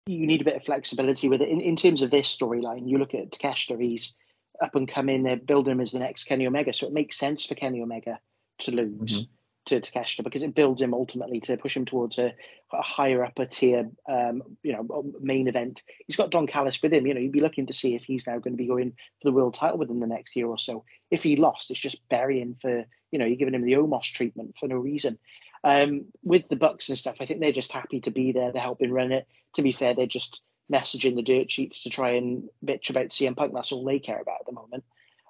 [0.07, 1.49] you need a bit of flexibility with it.
[1.49, 4.15] In, in terms of this storyline, you look at Takeshita, he's
[4.61, 7.45] up and coming, they're building him as the next Kenny Omega, so it makes sense
[7.45, 8.19] for Kenny Omega
[8.59, 9.23] to lose.
[9.23, 9.33] Mm-hmm
[9.65, 12.33] to Takeshita because it builds him ultimately to push him towards a,
[12.73, 15.83] a higher upper tier, um, you know, main event.
[16.07, 17.05] He's got Don Callis with him.
[17.05, 19.29] You know, you'd be looking to see if he's now going to be going for
[19.29, 20.83] the world title within the next year or so.
[21.11, 24.55] If he lost, it's just burying for, you know, you're giving him the Omos treatment
[24.59, 25.19] for no reason.
[25.63, 28.51] Um, with the Bucks and stuff, I think they're just happy to be there.
[28.51, 29.27] They're helping run it.
[29.55, 30.41] To be fair, they're just
[30.71, 33.53] messaging the dirt sheets to try and bitch about CM Punk.
[33.53, 34.83] That's all they care about at the moment.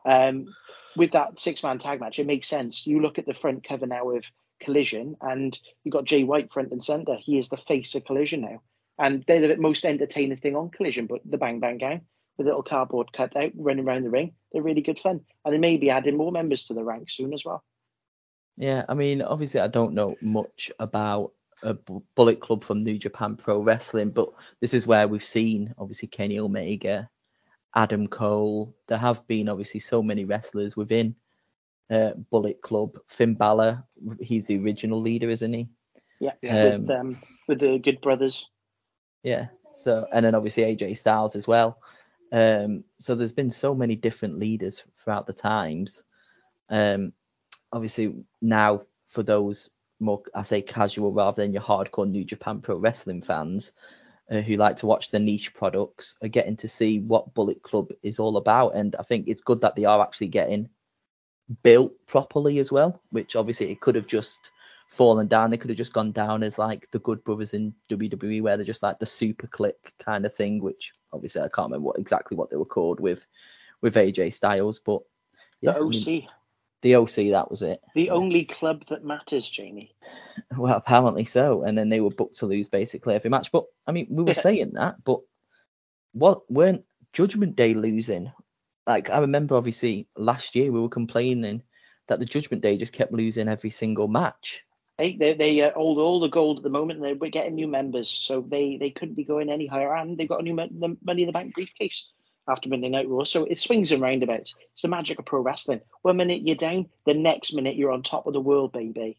[0.05, 0.53] Um,
[0.95, 2.85] with that six man tag match, it makes sense.
[2.85, 4.23] You look at the front cover now of
[4.61, 7.15] Collision, and you've got Jay White front and center.
[7.15, 8.61] He is the face of Collision now,
[8.99, 11.07] and they're the most entertaining thing on Collision.
[11.07, 12.01] But the Bang Bang Gang,
[12.37, 15.59] with a little cardboard cutout running around the ring, they're really good fun, and they
[15.59, 17.63] may be adding more members to the ranks soon as well.
[18.57, 21.31] Yeah, I mean, obviously, I don't know much about
[21.63, 21.73] a
[22.15, 26.39] Bullet Club from New Japan Pro Wrestling, but this is where we've seen obviously Kenny
[26.39, 27.09] Omega
[27.75, 28.75] Adam Cole.
[28.87, 31.15] There have been obviously so many wrestlers within
[31.89, 32.97] uh, Bullet Club.
[33.07, 33.83] Finn Balor,
[34.19, 35.69] he's the original leader, isn't he?
[36.19, 38.47] Yeah, um, with, um, with the Good Brothers.
[39.23, 39.47] Yeah.
[39.73, 41.79] So and then obviously AJ Styles as well.
[42.31, 46.03] Um, so there's been so many different leaders throughout the times.
[46.69, 47.13] Um,
[47.71, 49.69] obviously now for those
[50.01, 53.73] more I say casual rather than your hardcore New Japan Pro Wrestling fans,
[54.29, 57.91] uh, who like to watch the niche products are getting to see what Bullet Club
[58.01, 58.75] is all about.
[58.75, 60.69] And I think it's good that they are actually getting
[61.63, 64.51] built properly as well, which obviously it could have just
[64.87, 65.49] fallen down.
[65.49, 68.65] They could have just gone down as like the Good Brothers in WWE, where they're
[68.65, 70.61] just like the super click kind of thing.
[70.61, 73.25] Which obviously I can't remember what exactly what they were called with
[73.81, 75.01] with AJ Styles, but
[75.61, 76.07] yeah, the OC.
[76.07, 76.27] I mean,
[76.81, 77.81] the OC, that was it.
[77.95, 79.95] The only club that matters, Jamie.
[80.57, 81.63] Well, apparently so.
[81.63, 83.51] And then they were booked to lose basically every match.
[83.51, 85.21] But I mean, we were saying that, but
[86.13, 88.31] what weren't Judgment Day losing?
[88.87, 91.63] Like I remember, obviously last year we were complaining
[92.07, 94.63] that the Judgment Day just kept losing every single match.
[94.97, 97.03] They they, they uh, hold all the gold at the moment.
[97.03, 99.95] And they're getting new members, so they they couldn't be going any higher.
[99.95, 102.11] And they've got a new Money in the Bank briefcase
[102.51, 103.23] after Monday Night Raw.
[103.23, 104.55] So it swings and roundabouts.
[104.73, 105.81] It's the magic of pro wrestling.
[106.01, 109.17] One minute you're down, the next minute you're on top of the world, baby.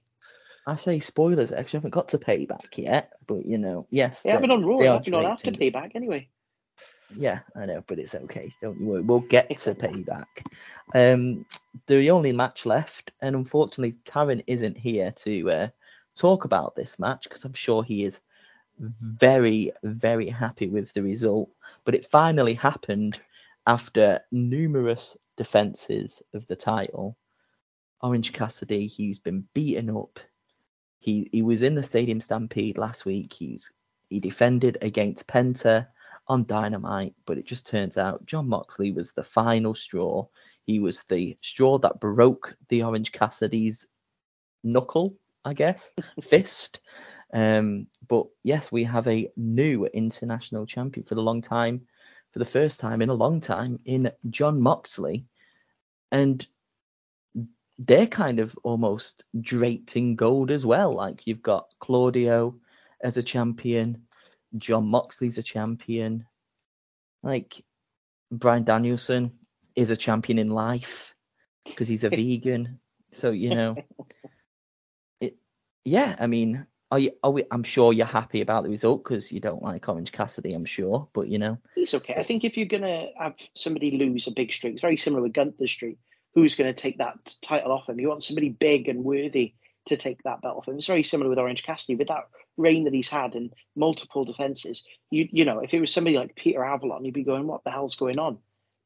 [0.67, 1.51] I say spoilers.
[1.51, 4.23] Actually, I haven't got to payback yet, but you know, yes.
[4.25, 4.79] Yeah, been on Raw.
[4.79, 6.29] I've on after payback anyway.
[7.17, 8.55] Yeah, I know, but it's okay.
[8.63, 9.03] Don't you worry.
[9.03, 10.27] We'll get to payback.
[10.95, 11.45] Um,
[11.87, 15.69] the only match left, and unfortunately, Taran isn't here to uh,
[16.15, 18.21] talk about this match because I'm sure he is
[18.79, 21.51] very, very happy with the result.
[21.85, 23.21] But it finally happened
[23.67, 27.17] after numerous defenses of the title.
[28.01, 30.19] Orange Cassidy, he's been beaten up.
[30.99, 33.33] He he was in the Stadium Stampede last week.
[33.33, 33.71] He's
[34.09, 35.89] he defended against Penta
[36.29, 40.27] on Dynamite, but it just turns out Jon Moxley was the final straw.
[40.65, 43.87] He was the straw that broke the Orange Cassidy's
[44.63, 45.93] knuckle, I guess,
[46.23, 46.81] fist.
[47.33, 51.87] Um, but yes, we have a new international champion for the long time,
[52.33, 55.25] for the first time in a long time, in Jon Moxley,
[56.11, 56.47] and
[57.79, 60.95] they're kind of almost draped in gold as well.
[60.95, 62.55] Like you've got Claudio
[63.03, 64.07] as a champion,
[64.57, 66.27] Jon Moxley's a champion,
[67.23, 67.65] like
[68.31, 69.33] Bryan Danielson
[69.75, 71.15] is a champion in life
[71.65, 72.79] because he's a vegan.
[73.11, 73.77] So you know,
[75.21, 75.37] it.
[75.85, 79.33] Yeah, I mean, are you, are we, I'm sure you're happy about the result because
[79.33, 81.57] you don't like Orange Cassidy, I'm sure, but you know.
[81.75, 82.15] He's okay.
[82.17, 85.23] I think if you're going to have somebody lose a big streak, it's very similar
[85.23, 85.99] with Gunther Street.
[86.35, 87.99] Who's going to take that title off him?
[87.99, 89.55] You want somebody big and worthy
[89.89, 90.77] to take that belt off him.
[90.77, 91.97] It's very similar with Orange Cassidy.
[91.97, 92.29] With that
[92.59, 96.37] reign that he's had and multiple defenses, you you know, if it was somebody like
[96.37, 98.37] Peter Avalon, you'd be going, what the hell's going on?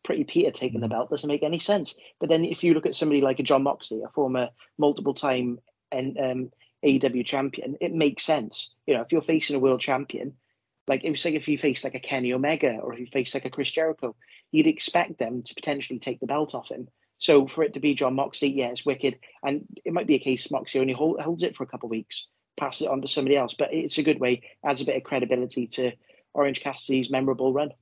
[0.04, 0.94] Pretty Peter taking the mm-hmm.
[0.94, 1.96] belt doesn't make any sense.
[2.20, 5.58] But then if you look at somebody like a Jon Moxley, a former multiple time
[5.90, 6.50] and um,
[6.84, 8.74] AEW champion, it makes sense.
[8.86, 10.34] You know, if you're facing a world champion,
[10.88, 13.44] like was like if you face like a Kenny Omega or if you face like
[13.44, 14.14] a Chris Jericho,
[14.52, 16.88] you'd expect them to potentially take the belt off him.
[17.18, 20.20] So for it to be Jon Moxley, yeah, it's wicked, and it might be a
[20.20, 23.08] case Moxley only hold, holds it for a couple of weeks, passes it on to
[23.08, 25.92] somebody else, but it's a good way, adds a bit of credibility to
[26.34, 27.72] Orange Cassidy's memorable run.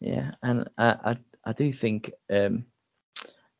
[0.00, 2.66] Yeah, and I I, I do think um,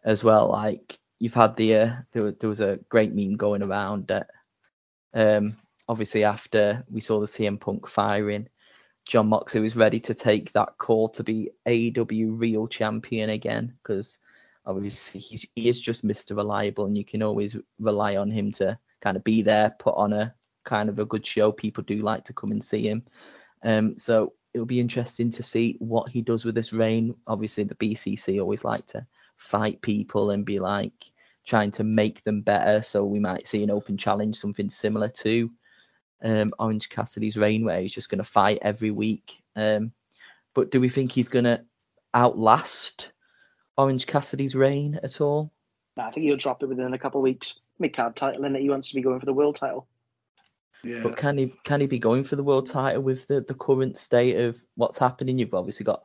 [0.05, 4.09] as well, like you've had the uh, there, there was a great meme going around
[4.09, 4.31] that
[5.15, 5.57] um,
[5.89, 8.49] obviously after we saw the CM Punk firing,
[9.07, 14.19] Jon Moxley was ready to take that call to be AW real champion again because
[14.67, 16.37] obviously he's he is just Mr.
[16.37, 20.13] Reliable and you can always rely on him to kind of be there, put on
[20.13, 21.51] a kind of a good show.
[21.53, 23.05] People do like to come and see him.
[23.63, 27.15] Um, so it'll be interesting to see what he does with this reign.
[27.27, 29.07] Obviously the BCC always like to
[29.39, 30.93] fight people and be like
[31.47, 32.83] trying to make them better.
[32.83, 35.51] So we might see an open challenge, something similar to
[36.23, 39.43] um, Orange Cassidy's reign, where he's just going to fight every week.
[39.57, 39.93] Um,
[40.55, 41.65] but do we think he's going to
[42.13, 43.13] outlast
[43.77, 45.53] Orange Cassidy's reign at all?
[45.97, 47.61] I think he'll drop it within a couple of weeks.
[47.79, 49.87] Mid card title, and that he wants to be going for the world title.
[50.83, 51.01] Yeah.
[51.03, 53.97] But can he can he be going for the world title with the, the current
[53.97, 55.39] state of what's happening?
[55.39, 56.03] You've obviously got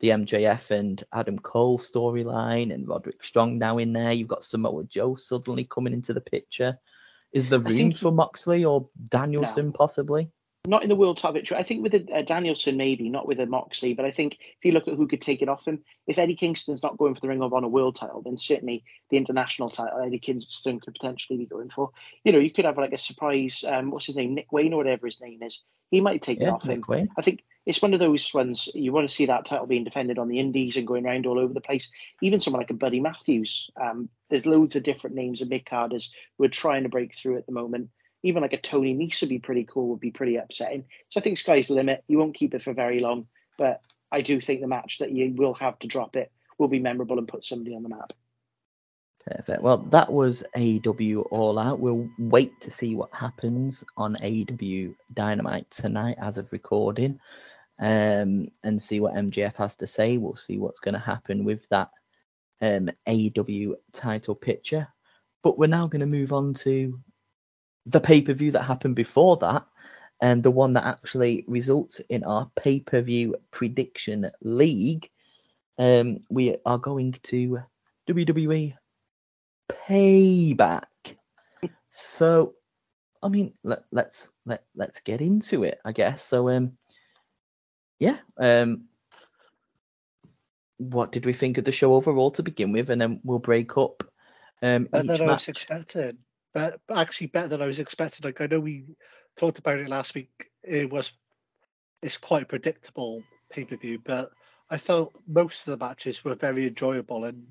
[0.00, 4.12] the MJF and Adam Cole storyline and Roderick Strong now in there.
[4.12, 6.78] You've got Samoa Joe suddenly coming into the picture.
[7.32, 9.72] Is there room for Moxley or Danielson no.
[9.72, 10.30] possibly?
[10.66, 11.58] Not in the world title victory.
[11.58, 13.92] I think with a, a, Danielson maybe, not with a Moxley.
[13.92, 16.36] But I think if you look at who could take it off him, if Eddie
[16.36, 20.00] Kingston's not going for the Ring of Honor world title, then certainly the international title
[20.00, 21.90] Eddie Kingston could potentially be going for.
[22.24, 23.62] You know, you could have like a surprise.
[23.66, 25.62] Um, what's his name, Nick Wayne or whatever his name is.
[25.90, 26.84] He might take yeah, it off Nick him.
[26.88, 27.08] Wayne.
[27.18, 30.18] I think it's one of those ones you want to see that title being defended
[30.18, 31.90] on the indies and going around all over the place.
[32.22, 33.70] Even someone like a Buddy Matthews.
[33.78, 37.36] Um, there's loads of different names of mid carders who are trying to break through
[37.36, 37.90] at the moment
[38.24, 40.86] even like a Tony Nese would be pretty cool, would be pretty upsetting.
[41.10, 42.02] So I think sky's the limit.
[42.08, 43.26] You won't keep it for very long,
[43.58, 46.78] but I do think the match that you will have to drop it will be
[46.78, 48.12] memorable and put somebody on the map.
[49.26, 49.62] Perfect.
[49.62, 51.80] Well, that was AEW All Out.
[51.80, 57.20] We'll wait to see what happens on AEW Dynamite tonight as of recording
[57.78, 60.16] um, and see what MJF has to say.
[60.16, 61.90] We'll see what's going to happen with that
[62.62, 64.88] um, AEW title picture.
[65.42, 66.98] But we're now going to move on to
[67.86, 69.66] the pay per view that happened before that,
[70.20, 75.10] and the one that actually results in our pay per view prediction league,
[75.78, 77.62] um, we are going to
[78.08, 78.74] WWE
[79.68, 80.84] Payback.
[81.90, 82.54] So,
[83.22, 86.22] I mean, let, let's let let's get into it, I guess.
[86.22, 86.76] So, um,
[87.98, 88.84] yeah, um,
[90.78, 93.76] what did we think of the show overall to begin with, and then we'll break
[93.78, 94.02] up
[94.62, 95.48] um, Better each than I was match.
[95.48, 96.18] expecting.
[96.54, 98.24] But actually better than I was expecting.
[98.24, 98.84] Like I know we
[99.36, 100.30] talked about it last week.
[100.62, 101.12] It was
[102.02, 104.30] it's quite predictable pay per view, but
[104.70, 107.44] I felt most of the matches were very enjoyable and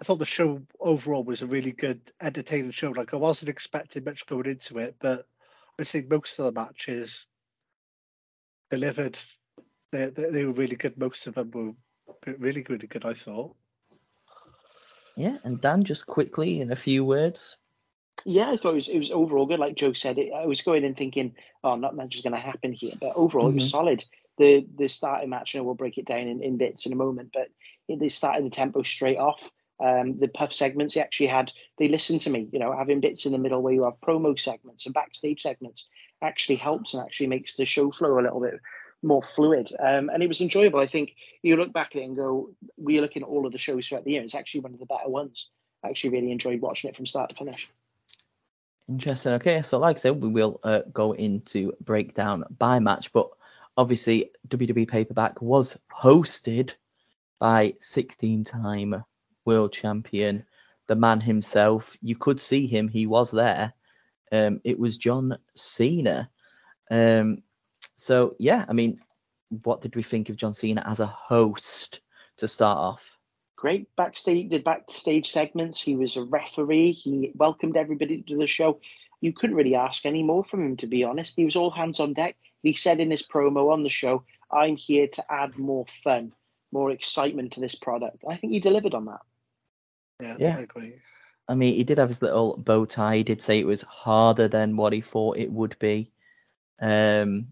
[0.00, 2.90] I thought the show overall was a really good, entertaining show.
[2.90, 5.26] Like I wasn't expecting much going into it, but
[5.78, 7.26] I think most of the matches
[8.70, 9.18] delivered.
[9.92, 10.98] They, they, they were really good.
[10.98, 11.72] Most of them were
[12.26, 13.06] really, really good.
[13.06, 13.56] I thought.
[15.16, 17.56] Yeah, and Dan, just quickly in a few words.
[18.24, 19.60] Yeah, I thought it was, it was overall good.
[19.60, 22.40] Like Joe said, it, I was going in thinking, oh, not much is going to
[22.40, 22.94] happen here.
[23.00, 24.04] But overall, it was solid.
[24.38, 27.30] The the starting match, and we'll break it down in, in bits in a moment.
[27.32, 27.48] But
[27.88, 29.48] it, they started the tempo straight off.
[29.78, 33.26] Um, the puff segments, they actually had, they listened to me, you know, having bits
[33.26, 35.88] in the middle where you have promo segments and backstage segments
[36.22, 38.58] actually helps and actually makes the show flow a little bit
[39.02, 39.68] more fluid.
[39.78, 40.80] Um, and it was enjoyable.
[40.80, 43.58] I think you look back at it and go, we're looking at all of the
[43.58, 44.22] shows throughout the year.
[44.22, 45.50] It's actually one of the better ones.
[45.84, 47.68] I actually really enjoyed watching it from start to finish.
[48.88, 49.32] Interesting.
[49.32, 53.28] Okay, so like I said, we will uh, go into breakdown by match, but
[53.76, 56.70] obviously WWE Payback was hosted
[57.40, 59.04] by 16-time
[59.44, 60.44] world champion,
[60.86, 61.96] the man himself.
[62.00, 63.72] You could see him; he was there.
[64.30, 66.30] Um, it was John Cena.
[66.88, 67.42] Um,
[67.96, 69.00] so yeah, I mean,
[69.64, 72.00] what did we think of John Cena as a host
[72.36, 73.15] to start off?
[73.56, 75.80] Great backstage, did backstage segments.
[75.80, 76.92] He was a referee.
[76.92, 78.80] He welcomed everybody to the show.
[79.22, 81.36] You couldn't really ask any more from him, to be honest.
[81.36, 82.36] He was all hands on deck.
[82.62, 86.32] He said in his promo on the show, "I'm here to add more fun,
[86.70, 89.20] more excitement to this product." I think he delivered on that.
[90.20, 90.56] Yeah, Yeah.
[90.58, 90.94] I agree.
[91.48, 93.18] I mean, he did have his little bow tie.
[93.18, 96.10] He did say it was harder than what he thought it would be.
[96.80, 97.48] Um,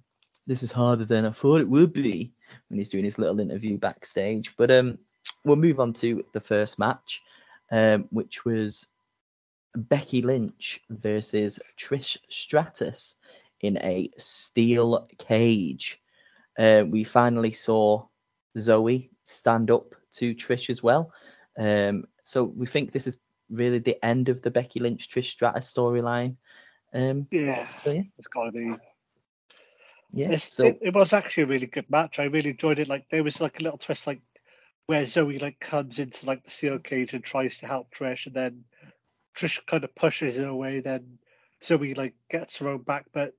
[0.46, 2.34] this is harder than I thought it would be
[2.68, 4.54] when he's doing his little interview backstage.
[4.56, 4.98] But um,
[5.44, 7.22] we'll move on to the first match,
[7.70, 8.86] um, which was
[9.76, 13.16] Becky Lynch versus Trish Stratus
[13.60, 16.00] in a steel cage.
[16.58, 18.06] Uh, we finally saw
[18.56, 21.12] Zoey stand up to Trish as well.
[21.58, 23.18] Um, so we think this is
[23.50, 26.36] really the end of the Becky Lynch Trish Stratus storyline.
[26.92, 28.74] Um, Yeah, so yeah, it's got to be.
[30.12, 30.38] yeah.
[30.38, 32.18] So it, it was actually a really good match.
[32.18, 32.88] I really enjoyed it.
[32.88, 34.20] Like there was like a little twist, like
[34.86, 38.34] where Zoey like comes into like the steel cage and tries to help Trish, and
[38.34, 38.64] then
[39.36, 40.80] Trish kind of pushes her away.
[40.80, 41.18] Then
[41.62, 43.06] Zoey like gets her own back.
[43.12, 43.34] But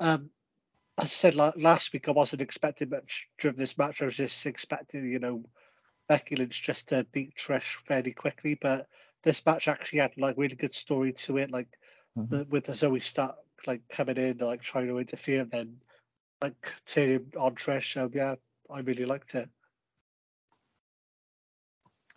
[0.00, 0.30] um,
[0.98, 4.02] as I said la- last week, I wasn't expecting much from this match.
[4.02, 5.44] I was just expecting, you know,
[6.08, 8.58] Becky Lynch just to beat Trish fairly quickly.
[8.60, 8.88] But
[9.24, 11.68] this match actually had like really good story to it, like
[12.16, 12.28] Mhm.
[12.30, 15.80] the, with the Zoey Stark like coming in, like trying to interfere, and then
[16.42, 16.54] like
[16.86, 17.94] turning on Trish.
[17.94, 18.36] So yeah,
[18.70, 19.48] I really liked it.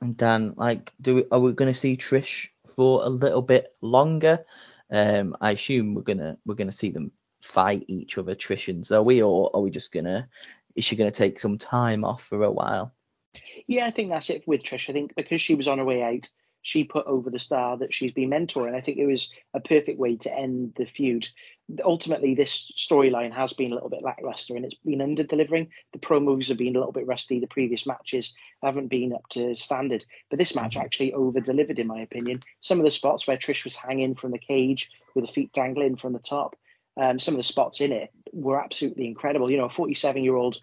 [0.01, 3.67] And Dan, like, do we, are we going to see Trish for a little bit
[3.81, 4.45] longer?
[4.91, 9.25] Um, I assume we're gonna we're gonna see them fight each other, Trish and Zoey,
[9.25, 10.27] or are we just gonna
[10.75, 12.93] is she gonna take some time off for a while?
[13.67, 14.89] Yeah, I think that's it with Trish.
[14.89, 16.27] I think because she was on her way out,
[16.61, 18.75] she put over the star that she's been mentoring.
[18.75, 21.27] I think it was a perfect way to end the feud.
[21.83, 25.69] Ultimately, this storyline has been a little bit lackluster and it's been under delivering.
[25.93, 27.39] The promos have been a little bit rusty.
[27.39, 30.03] The previous matches haven't been up to standard.
[30.29, 32.41] But this match actually over delivered, in my opinion.
[32.61, 35.97] Some of the spots where Trish was hanging from the cage with the feet dangling
[35.97, 36.55] from the top,
[36.99, 39.49] um, some of the spots in it were absolutely incredible.
[39.49, 40.57] You know, a 47 year old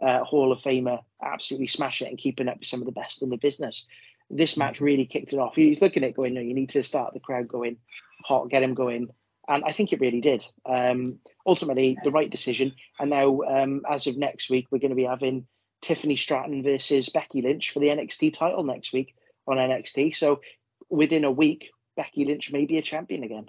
[0.00, 3.22] uh, Hall of Famer absolutely smashing it and keeping up with some of the best
[3.22, 3.86] in the business.
[4.30, 5.54] This match really kicked it off.
[5.54, 7.76] He's looking at it going, no, you need to start the crowd going
[8.24, 9.08] hot, get him going.
[9.48, 10.44] And I think it really did.
[10.64, 12.74] Um, ultimately, the right decision.
[12.98, 15.46] And now, um, as of next week, we're going to be having
[15.82, 19.14] Tiffany Stratton versus Becky Lynch for the NXT title next week
[19.46, 20.16] on NXT.
[20.16, 20.40] So
[20.88, 23.46] within a week, Becky Lynch may be a champion again.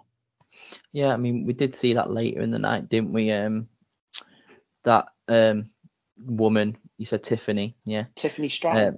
[0.92, 3.32] Yeah, I mean we did see that later in the night, didn't we?
[3.32, 3.68] Um,
[4.84, 5.70] that um
[6.18, 8.06] woman, you said Tiffany, yeah.
[8.16, 8.88] Tiffany Stratton.
[8.88, 8.98] Um,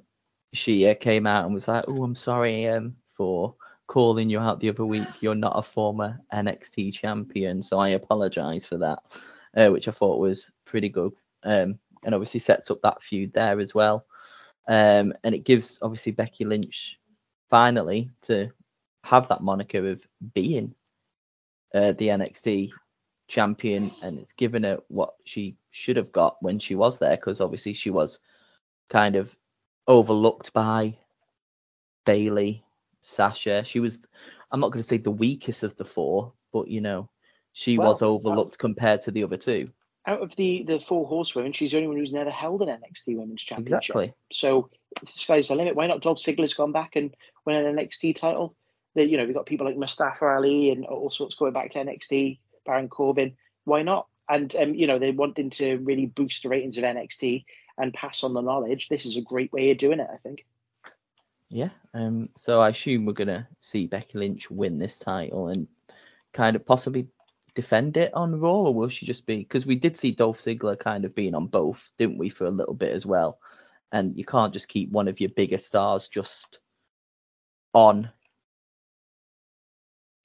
[0.53, 3.55] she uh, came out and was like, "Oh, I'm sorry um, for
[3.87, 5.07] calling you out the other week.
[5.21, 8.99] You're not a former NXT champion, so I apologise for that,"
[9.55, 11.13] uh, which I thought was pretty good,
[11.43, 14.05] um, and obviously sets up that feud there as well.
[14.67, 16.99] Um, and it gives obviously Becky Lynch
[17.49, 18.51] finally to
[19.03, 20.75] have that moniker of being
[21.73, 22.71] uh, the NXT
[23.27, 27.41] champion, and it's given her what she should have got when she was there, because
[27.41, 28.19] obviously she was
[28.89, 29.35] kind of
[29.87, 30.97] overlooked by
[32.05, 32.63] Bayley,
[33.01, 33.63] Sasha.
[33.63, 33.99] She was,
[34.51, 37.09] I'm not going to say the weakest of the four, but you know,
[37.53, 39.69] she Well, was overlooked compared to the other two.
[40.05, 43.17] Out of the the four horsewomen, she's the only one who's never held an NXT
[43.17, 43.77] Women's Championship.
[43.77, 44.13] Exactly.
[44.31, 44.69] So
[45.01, 45.75] the sky's the limit.
[45.75, 46.01] Why not?
[46.01, 47.13] Dolph Ziggler's gone back and
[47.45, 48.55] win an NXT title.
[48.95, 51.79] They, you know, we've got people like Mustafa Ali and all sorts going back to
[51.79, 52.39] NXT.
[52.65, 53.35] Baron Corbin.
[53.63, 54.07] Why not?
[54.29, 57.45] And um, you know, they're wanting to really boost the ratings of NXT
[57.77, 58.89] and pass on the knowledge.
[58.89, 60.09] This is a great way of doing it.
[60.13, 60.45] I think.
[61.49, 61.69] Yeah.
[61.93, 62.29] Um.
[62.35, 65.67] So I assume we're gonna see Becky Lynch win this title and
[66.33, 67.07] kind of possibly
[67.55, 69.37] defend it on Raw, or will she just be?
[69.37, 72.51] Because we did see Dolph Ziggler kind of being on both, didn't we, for a
[72.51, 73.39] little bit as well?
[73.91, 76.59] And you can't just keep one of your bigger stars just
[77.73, 78.11] on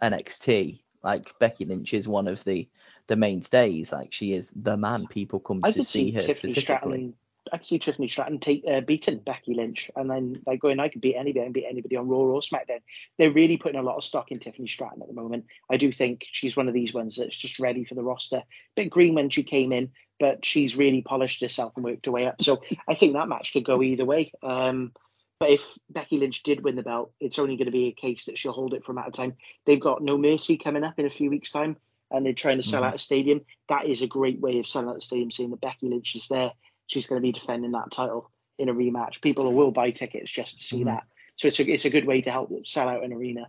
[0.02, 0.82] NXT.
[1.02, 2.68] Like Becky Lynch is one of the
[3.06, 3.92] the mainstays.
[3.92, 5.06] Like she is the man.
[5.06, 6.60] People come I to see her specifically.
[6.60, 7.14] Stratton.
[7.52, 10.88] I could see Tiffany Stratton take uh, beating Becky Lynch, and then like going, I
[10.88, 12.80] can beat anybody, I can beat anybody on Raw or SmackDown.
[13.18, 15.44] They're really putting a lot of stock in Tiffany Stratton at the moment.
[15.70, 18.42] I do think she's one of these ones that's just ready for the roster.
[18.74, 22.26] Bit green when she came in, but she's really polished herself and worked her way
[22.26, 22.40] up.
[22.40, 24.32] So I think that match could go either way.
[24.42, 24.92] Um,
[25.38, 28.26] but if Becky Lynch did win the belt, it's only going to be a case
[28.26, 29.36] that she'll hold it for a matter of time.
[29.66, 31.76] They've got No Mercy coming up in a few weeks' time,
[32.10, 32.86] and they're trying to sell Mhm.
[32.86, 33.42] out a stadium.
[33.68, 36.28] That is a great way of selling out the stadium, seeing that Becky Lynch is
[36.28, 36.52] there.
[36.86, 39.20] She's going to be defending that title in a rematch.
[39.20, 40.86] People will buy tickets just to see Mhm.
[40.86, 41.04] that.
[41.36, 43.48] So it's a, it's a good way to help sell out an arena.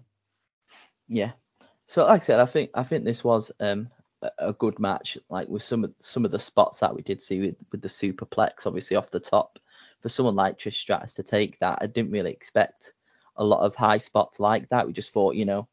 [1.07, 1.31] Yeah.
[1.85, 3.89] So like I said, I think I think this was um
[4.21, 5.17] a, a good match.
[5.29, 7.89] Like with some of some of the spots that we did see with, with the
[7.89, 9.59] superplex, obviously off the top.
[10.01, 12.93] For someone like Trish Stratus to take that, I didn't really expect
[13.37, 14.85] a lot of high spots like that.
[14.85, 15.67] We just thought, you know,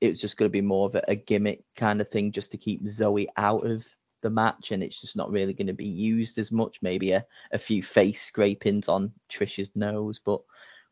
[0.00, 2.50] it was just going to be more of a, a gimmick kind of thing, just
[2.50, 3.86] to keep Zoey out of
[4.22, 6.82] the match, and it's just not really going to be used as much.
[6.82, 10.40] Maybe a, a few face scrapings on Trish's nose, but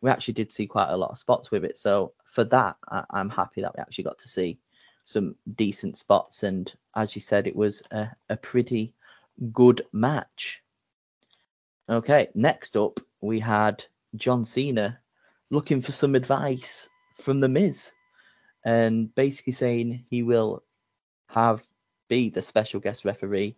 [0.00, 1.76] we actually did see quite a lot of spots with it.
[1.76, 4.58] So for that, I, I'm happy that we actually got to see
[5.04, 6.42] some decent spots.
[6.42, 8.94] And as you said, it was a, a pretty
[9.52, 10.62] good match.
[11.88, 15.00] Okay, next up we had John Cena
[15.50, 16.88] looking for some advice
[17.20, 17.92] from the Miz,
[18.64, 20.62] and basically saying he will
[21.28, 21.66] have
[22.08, 23.56] be the special guest referee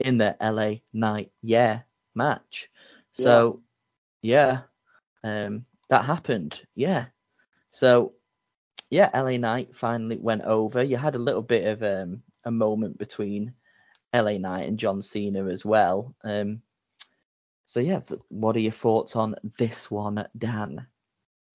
[0.00, 1.80] in the LA Knight Yeah
[2.14, 2.70] match.
[3.12, 3.60] So
[4.22, 4.62] yeah,
[5.24, 6.60] um, that happened.
[6.74, 7.06] Yeah.
[7.70, 8.12] So
[8.90, 10.82] yeah, LA Knight finally went over.
[10.82, 13.54] You had a little bit of um, a moment between
[14.14, 16.14] LA Knight and John Cena as well.
[16.24, 16.62] Um,
[17.64, 20.86] so yeah, th- what are your thoughts on this one, Dan?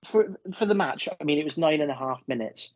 [0.06, 2.74] For for the match, I mean, it was nine and a half minutes.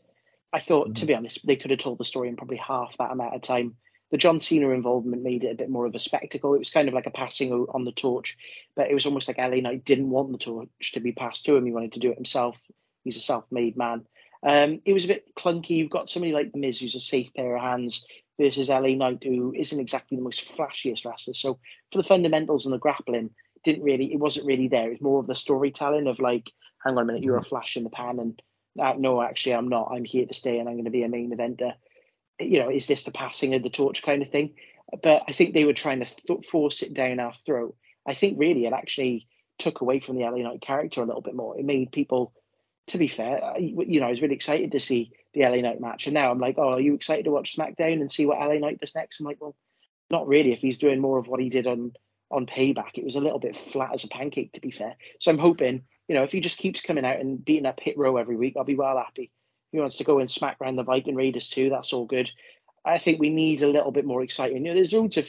[0.54, 3.12] I thought, to be honest, they could have told the story in probably half that
[3.12, 3.76] amount of time.
[4.12, 6.54] The John Cena involvement made it a bit more of a spectacle.
[6.54, 8.38] It was kind of like a passing on the torch,
[8.76, 11.56] but it was almost like LA Knight didn't want the torch to be passed to
[11.56, 11.66] him.
[11.66, 12.62] He wanted to do it himself.
[13.04, 14.06] He's a self-made man.
[14.44, 15.72] Um, it was a bit clunky.
[15.72, 18.06] You've got somebody like The Miz, who's a safe pair of hands,
[18.40, 21.34] versus LA Knight, who isn't exactly the most flashiest wrestler.
[21.34, 21.60] So
[21.92, 23.32] for the fundamentals and the grappling,
[23.64, 24.88] didn't really, it wasn't really there.
[24.88, 26.52] It was more of the storytelling of like,
[26.84, 28.42] hang on a minute, you're a flash in the pan, and
[28.80, 29.90] Uh, no, actually, I'm not.
[29.92, 31.74] I'm here to stay, and I'm going to be a main eventer.
[32.40, 34.54] You know, is this the passing of the torch kind of thing?
[35.04, 37.76] But I think they were trying to th- force it down our throat.
[38.06, 41.36] I think really it actually took away from the LA Knight character a little bit
[41.36, 41.58] more.
[41.58, 42.34] It made people,
[42.88, 45.58] to be fair, uh, I, you know, I was really excited to see the LA
[45.58, 48.26] Knight match, and now I'm like, oh, are you excited to watch SmackDown and see
[48.26, 49.20] what LA Knight does next?
[49.20, 49.56] I'm like, well,
[50.10, 50.54] not really.
[50.54, 51.94] If he's doing more of what he did on
[52.30, 54.96] on Payback, it was a little bit flat as a pancake, to be fair.
[55.20, 57.98] So I'm hoping, you know, if he just keeps coming out and beating up Hit
[57.98, 59.24] Row every week, I'll be well happy.
[59.24, 62.32] If he wants to go and smack around the Viking Raiders too, that's all good.
[62.86, 64.66] I think we need a little bit more exciting.
[64.66, 65.28] You know, there's loads of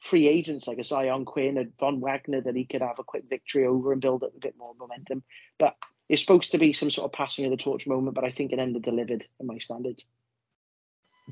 [0.00, 3.24] free agents like a Zion Quinn and Von Wagner that he could have a quick
[3.28, 5.22] victory over and build up a bit more momentum.
[5.58, 5.76] But
[6.08, 8.52] it's supposed to be some sort of passing of the torch moment, but I think
[8.52, 10.04] it ended delivered in my standards.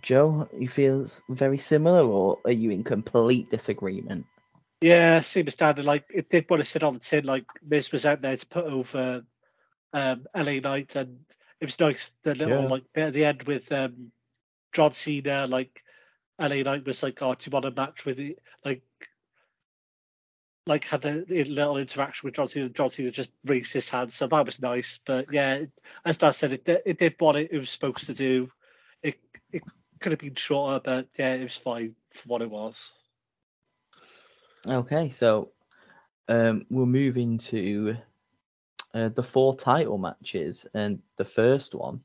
[0.03, 4.27] Joe, you feel very similar, or are you in complete disagreement?
[4.81, 5.85] Yeah, as standard.
[5.85, 7.25] Like it did want to sit on the tin.
[7.25, 9.25] Like Miz was out there to put over
[9.93, 11.19] um, LA Knight, and
[11.61, 12.69] it was nice the little Yeah.
[12.69, 14.13] like bit at the end with um,
[14.73, 15.47] John Cena.
[15.47, 15.83] Like
[16.39, 18.83] LA Knight was like, "Oh, do you want a match with it?" Like,
[20.67, 22.69] like had a, a little interaction with John Cena.
[22.69, 24.99] John Cena just raised his hand, so that was nice.
[25.07, 25.63] But yeah,
[26.05, 28.51] as Dan said, it did- it did what it, it was supposed to do.
[29.03, 29.19] It
[29.53, 29.63] it
[30.01, 32.91] could have been shorter, but yeah, it was fine for what it was.
[34.67, 35.53] Okay, so
[36.29, 37.97] um, we'll move into
[38.95, 42.01] uh, the four title matches, and the first one,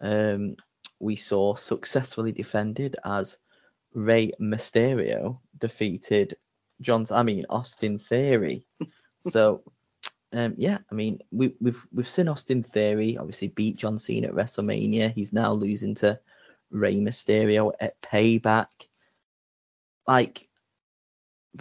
[0.00, 0.56] um,
[0.98, 3.36] we saw successfully defended as
[3.92, 6.36] Rey Mysterio defeated
[6.80, 8.66] John's, I mean Austin Theory.
[9.20, 9.62] so
[10.32, 14.34] um, yeah, I mean we, we've we've seen Austin Theory obviously beat John Cena at
[14.34, 15.12] WrestleMania.
[15.12, 16.18] He's now losing to
[16.70, 18.66] Rey Mysterio at Payback.
[20.06, 20.48] Like,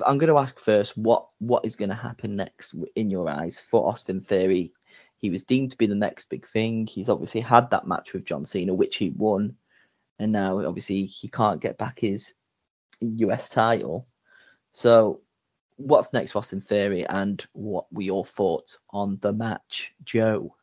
[0.05, 3.59] I'm going to ask first, what what is going to happen next in your eyes
[3.59, 4.73] for Austin Theory?
[5.17, 6.87] He was deemed to be the next big thing.
[6.87, 9.55] He's obviously had that match with John Cena, which he won,
[10.19, 12.33] and now obviously he can't get back his
[12.99, 14.07] US title.
[14.71, 15.21] So,
[15.77, 20.55] what's next for Austin Theory, and what were your thoughts on the match, Joe?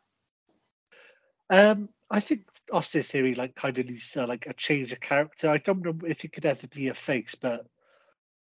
[1.48, 5.48] Um, I think Austin Theory like kind of needs to like a change of character.
[5.48, 7.66] I don't know if he could ever be a face, but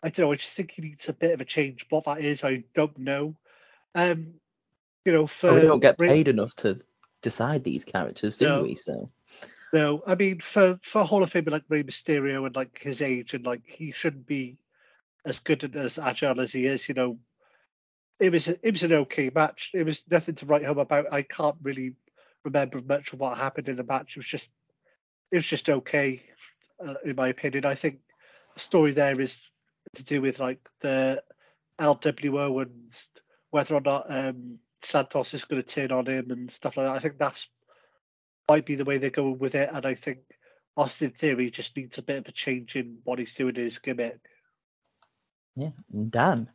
[0.06, 0.32] I don't know.
[0.34, 1.88] I just think he needs a bit of a change.
[1.89, 3.36] What that is, I don't know.
[3.95, 4.36] Um,
[5.03, 6.80] you know, for we don't get paid enough to
[7.24, 8.76] decide these characters, do no, we?
[8.76, 9.10] So
[9.74, 13.34] no, I mean for for Hall of Famer like Rey Mysterio and like his age
[13.34, 14.60] and like he shouldn't be
[15.26, 16.88] as good and as agile as he is.
[16.88, 17.18] You know,
[18.20, 19.72] it was it was an okay match.
[19.74, 21.12] It was nothing to write home about.
[21.12, 21.95] I can't really
[22.43, 24.12] remember much of what happened in the match.
[24.16, 24.49] It was just
[25.32, 26.22] it was just okay,
[26.86, 27.66] uh, in my opinion.
[27.66, 28.01] I think
[28.53, 29.36] the story there is
[29.96, 31.22] to do with like the
[31.80, 32.92] LWO and
[33.52, 36.96] whether or not um, Santos is going to turn on him and stuff like that.
[36.96, 37.48] I think that's
[38.50, 40.20] might be the way they're going with it, and I think
[40.78, 43.80] Austin Theory just needs a bit of a change in what he's doing in his
[43.80, 44.20] gimmick.
[45.56, 45.72] Yeah,
[46.10, 46.50] Dan.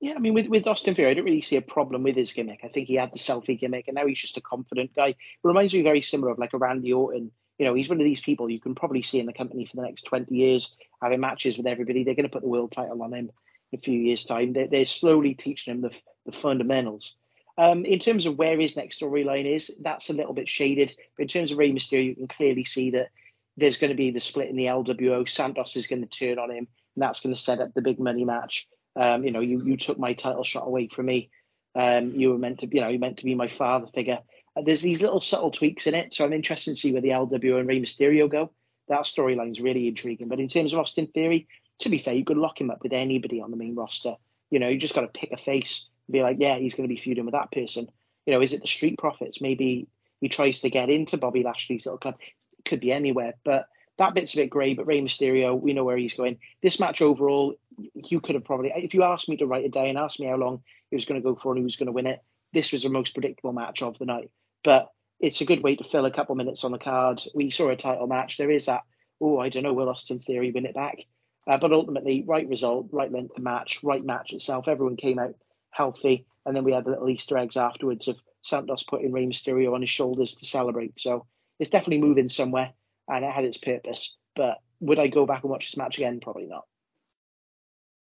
[0.00, 2.32] Yeah, I mean, with, with Austin Theory, I don't really see a problem with his
[2.32, 2.60] gimmick.
[2.62, 5.08] I think he had the selfie gimmick, and now he's just a confident guy.
[5.08, 7.32] It reminds me very similar of like a Randy Orton.
[7.58, 9.76] You know, he's one of these people you can probably see in the company for
[9.76, 12.04] the next 20 years, having matches with everybody.
[12.04, 13.30] They're going to put the world title on him
[13.72, 14.52] in a few years' time.
[14.52, 15.94] They're, they're slowly teaching him the,
[16.24, 17.16] the fundamentals.
[17.58, 20.94] Um, in terms of where his next storyline is, that's a little bit shaded.
[21.16, 23.08] But in terms of Rey Mysterio, you can clearly see that
[23.56, 25.28] there's going to be the split in the LWO.
[25.28, 27.98] Santos is going to turn on him, and that's going to set up the big
[27.98, 28.68] money match.
[28.94, 31.30] Um, you know, you you took my title shot away from me.
[31.74, 34.20] Um, you were meant to, you know, you meant to be my father figure.
[34.64, 37.58] There's these little subtle tweaks in it, so I'm interested to see where the LWO
[37.58, 38.50] and Rey Mysterio go.
[38.88, 40.28] That storyline's really intriguing.
[40.28, 41.46] But in terms of Austin Theory,
[41.80, 44.16] to be fair, you could lock him up with anybody on the main roster.
[44.50, 46.88] You know, you just got to pick a face and be like, yeah, he's going
[46.88, 47.88] to be feuding with that person.
[48.26, 49.40] You know, is it the Street Profits?
[49.40, 49.88] Maybe
[50.20, 52.16] he tries to get into Bobby Lashley's little club.
[52.58, 53.66] It could be anywhere, but
[53.98, 54.74] that bit's a bit grey.
[54.74, 56.38] But Rey Mysterio, we know where he's going.
[56.62, 57.54] This match overall,
[57.94, 60.26] you could have probably, if you asked me to write a day and asked me
[60.26, 62.22] how long he was going to go for and who was going to win it,
[62.52, 64.30] this was the most predictable match of the night.
[64.64, 64.88] But
[65.20, 67.22] it's a good way to fill a couple minutes on the card.
[67.34, 68.36] We saw a title match.
[68.36, 68.82] There is that,
[69.20, 70.98] oh, I don't know, will Austin Theory win it back?
[71.46, 74.68] Uh, but ultimately, right result, right length of match, right match itself.
[74.68, 75.34] Everyone came out
[75.70, 76.26] healthy.
[76.44, 79.80] And then we had the little Easter eggs afterwards of Santos putting Rey Mysterio on
[79.80, 80.98] his shoulders to celebrate.
[80.98, 81.26] So
[81.58, 82.72] it's definitely moving somewhere
[83.08, 84.16] and it had its purpose.
[84.36, 86.20] But would I go back and watch this match again?
[86.20, 86.66] Probably not.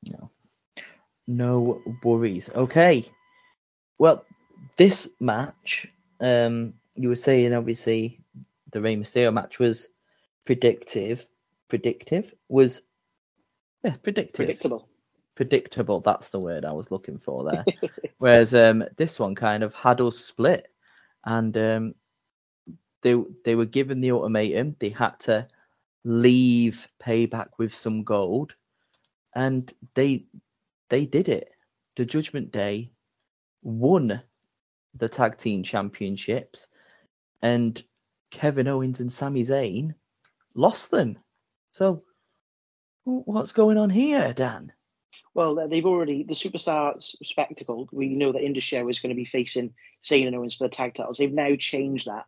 [0.04, 0.32] No.
[1.28, 2.49] No worries.
[2.49, 3.10] Okay.
[3.97, 4.26] Well,
[4.78, 5.88] this match,
[6.24, 8.21] um, you were saying obviously
[8.71, 9.88] the Rey Mysterio match was
[10.45, 11.26] predictive.
[11.67, 12.82] Predictive was
[13.84, 14.36] yeah, predictive.
[14.36, 14.88] Predictable.
[15.36, 15.99] Predictable.
[15.99, 17.65] That's the word I was looking for there.
[18.17, 20.67] Whereas um, this one kind of had us split,
[21.26, 21.95] and um,
[23.01, 24.76] they they were given the ultimatum.
[24.80, 25.47] They had to
[26.05, 28.53] leave payback with some gold,
[29.36, 30.26] and they
[30.89, 31.49] they did it.
[31.97, 32.91] The Judgment Day
[33.61, 34.21] won
[34.95, 36.67] the tag team championships,
[37.41, 37.81] and
[38.31, 39.95] Kevin Owens and Sami Zayn
[40.55, 41.17] lost them.
[41.71, 42.03] So
[43.03, 44.71] what's going on here, Dan?
[45.33, 47.89] Well, they've already the superstar spectacle.
[47.91, 49.73] We know that Indus Sher is going to be facing
[50.03, 51.17] Zayn and Owens for the tag titles.
[51.17, 52.25] They've now changed that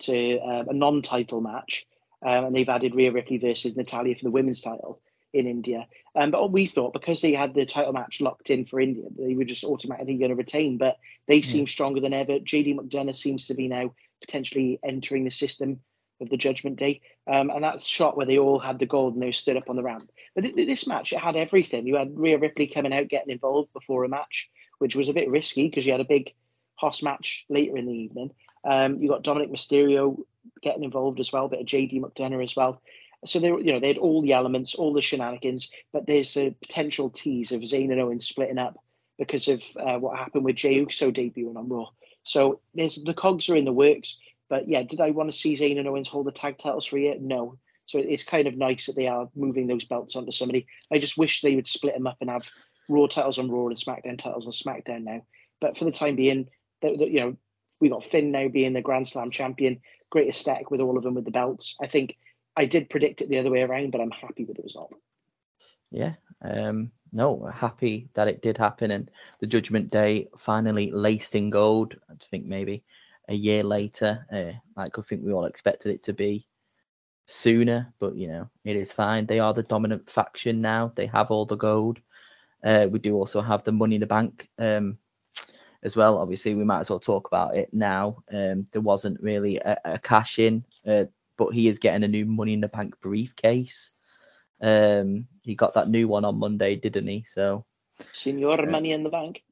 [0.00, 1.86] to um, a non-title match,
[2.24, 5.00] um, and they've added Rhea Ripley versus Natalya for the women's title
[5.32, 5.86] in India.
[6.14, 9.34] Um, but we thought because they had the title match locked in for India, they
[9.34, 10.78] were just automatically going to retain.
[10.78, 11.44] But they mm.
[11.44, 12.38] seem stronger than ever.
[12.38, 15.80] JD McDonagh seems to be now potentially entering the system
[16.20, 17.00] of the Judgment Day.
[17.26, 19.76] Um, and that shot where they all had the gold and they stood up on
[19.76, 20.10] the ramp.
[20.34, 21.86] But th- this match, it had everything.
[21.86, 25.30] You had Rhea Ripley coming out, getting involved before a match, which was a bit
[25.30, 26.32] risky because you had a big
[26.76, 28.30] Hoss match later in the evening.
[28.64, 30.16] Um, you got Dominik Mysterio
[30.62, 32.80] getting involved as well, a bit of JD McDonagh as well.
[33.24, 36.54] So they, you know, they had all the elements, all the shenanigans, but there's a
[36.60, 38.76] potential tease of Zayn and Owens splitting up
[39.18, 41.86] because of uh, what happened with Jey Uso debuting on Raw.
[42.24, 44.18] So there's the cogs are in the works.
[44.48, 46.98] But yeah, did I want to see Zayn and Owens hold the tag titles for
[46.98, 47.16] a year?
[47.18, 47.58] No.
[47.86, 50.66] So it's kind of nice that they are moving those belts onto somebody.
[50.92, 52.48] I just wish they would split them up and have
[52.88, 55.22] Raw titles on Raw and SmackDown titles on SmackDown now.
[55.60, 56.48] But for the time being,
[56.80, 57.36] the, the, you know,
[57.80, 59.80] we got Finn now being the Grand Slam champion.
[60.10, 61.76] great aesthetic with all of them with the belts.
[61.82, 62.16] I think
[62.56, 64.94] I did predict it the other way around, but I'm happy with the result.
[65.90, 66.14] Yeah.
[66.42, 71.96] Um, no, happy that it did happen and the Judgment Day finally laced in gold.
[72.10, 72.82] I think maybe
[73.28, 76.46] a year later, uh, like I think we all expected it to be
[77.26, 79.26] sooner, but you know it is fine.
[79.26, 80.92] They are the dominant faction now.
[80.94, 82.00] They have all the gold.
[82.64, 84.98] Uh, we do also have the Money in the Bank um,
[85.82, 86.18] as well.
[86.18, 88.22] Obviously, we might as well talk about it now.
[88.32, 91.04] Um, there wasn't really a, a cash in, uh,
[91.44, 93.92] but he is getting a new Money in the Bank briefcase.
[94.60, 97.24] Um, he got that new one on Monday, didn't he?
[97.26, 97.64] So,
[98.14, 99.42] Señor uh, Money in the Bank.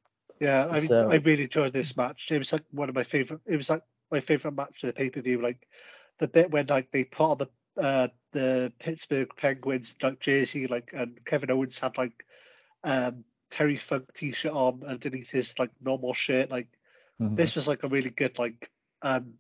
[0.41, 2.29] Yeah, I so, I really enjoyed this match.
[2.31, 3.41] It was like one of my favorite.
[3.47, 5.43] It was like my favorite match of the pay per view.
[5.43, 5.67] Like
[6.19, 10.91] the bit when like they put on the uh, the Pittsburgh Penguins like jersey, like
[10.93, 12.25] and Kevin Owens had like
[12.85, 16.51] um, Terry Funk t-shirt on underneath his like normal shirt.
[16.51, 16.69] Like
[17.21, 17.35] mm-hmm.
[17.35, 18.71] this was like a really good like
[19.03, 19.35] um,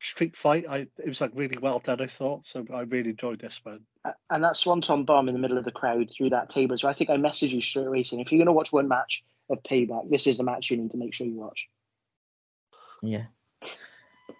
[0.00, 0.66] street fight.
[0.68, 2.00] I it was like really well done.
[2.00, 2.64] I thought so.
[2.72, 3.80] I really enjoyed this one.
[4.30, 6.76] And that Swanton bomb in the middle of the crowd through that table.
[6.76, 8.88] So I think I messaged you straight away saying if you're going to watch one
[8.88, 11.68] match of Payback, this is the match you need to make sure you watch.
[13.02, 13.24] Yeah.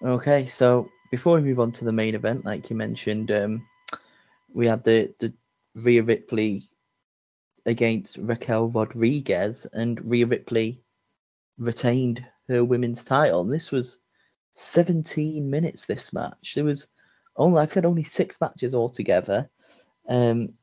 [0.03, 3.67] Okay, so before we move on to the main event, like you mentioned, um,
[4.53, 5.33] we had the the
[5.75, 6.65] Rhea Ripley
[7.67, 10.83] against Raquel Rodriguez, and Rhea Ripley
[11.59, 13.41] retained her women's title.
[13.43, 13.97] And this was
[14.55, 15.87] 17 minutes.
[15.87, 16.53] This match.
[16.55, 16.89] There was
[17.37, 19.51] only, like I said, only six matches altogether,
[20.09, 20.55] um,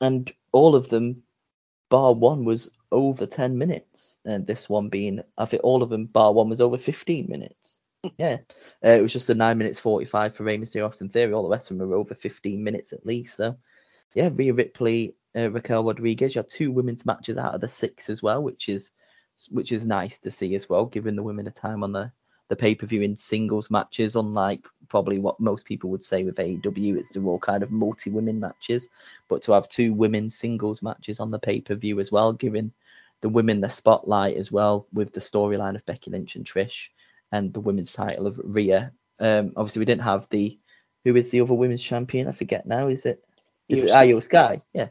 [0.00, 1.22] and all of them,
[1.88, 4.18] bar one, was over 10 minutes.
[4.24, 7.80] And this one being, I think all of them, bar one, was over 15 minutes.
[8.18, 8.38] yeah,
[8.84, 11.32] uh, it was just a nine minutes 45 for Rey Mysterio Austin Theory.
[11.32, 13.36] All the rest of them were over 15 minutes at least.
[13.36, 13.56] So,
[14.14, 16.34] yeah, Rhea Ripley uh, Raquel Rodriguez.
[16.34, 18.90] You had two women's matches out of the six as well, which is
[19.50, 22.10] which is nice to see as well, giving the women a time on the
[22.48, 26.36] the pay per view in singles matches, unlike probably what most people would say with
[26.36, 26.96] AEW.
[26.96, 28.88] It's they're all kind of multi women matches,
[29.28, 32.72] but to have two women singles matches on the pay per view as well, giving
[33.20, 36.88] the women the spotlight as well with the storyline of Becky Lynch and Trish
[37.32, 38.92] and the women's title of Rhea.
[39.18, 40.58] Um, obviously, we didn't have the
[41.04, 42.28] who is the other women's champion?
[42.28, 42.88] I forget now.
[42.88, 43.24] Is it?
[43.68, 44.62] Is it Iyo Sky?
[44.72, 44.88] Yeah.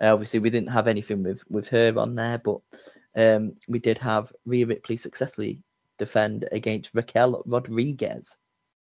[0.00, 2.60] Uh, obviously, we didn't have anything with with her on there, but
[3.16, 5.62] um, we did have Rhea Ripley successfully
[5.98, 8.36] defend against Raquel Rodriguez.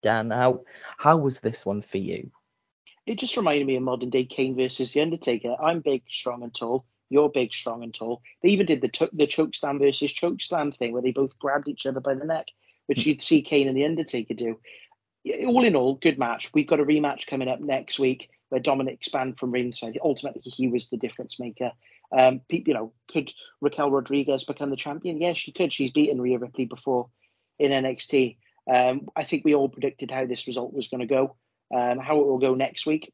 [0.03, 0.64] Dan, how
[0.97, 2.32] how was this one for you?
[3.05, 5.55] It just reminded me of modern day Kane versus The Undertaker.
[5.62, 6.86] I'm big, strong, and tall.
[7.10, 8.22] You're big, strong, and tall.
[8.43, 11.39] They even did the t- the choke slam versus choke slam thing where they both
[11.39, 12.47] grabbed each other by the neck,
[12.88, 14.60] which you'd see Kane and The Undertaker do.
[15.45, 16.51] All in all, good match.
[16.53, 19.97] We've got a rematch coming up next week where Dominik spanned from ringside.
[20.01, 21.72] Ultimately, he was the difference maker.
[22.16, 23.32] Um, you know, could
[23.62, 25.22] Raquel Rodriguez become the champion?
[25.22, 25.74] Yes, she could.
[25.74, 27.10] She's beaten Rhea Ripley before
[27.60, 28.38] in NXT.
[28.70, 31.36] Um, I think we all predicted how this result was going to go.
[31.74, 33.14] Um, how it will go next week,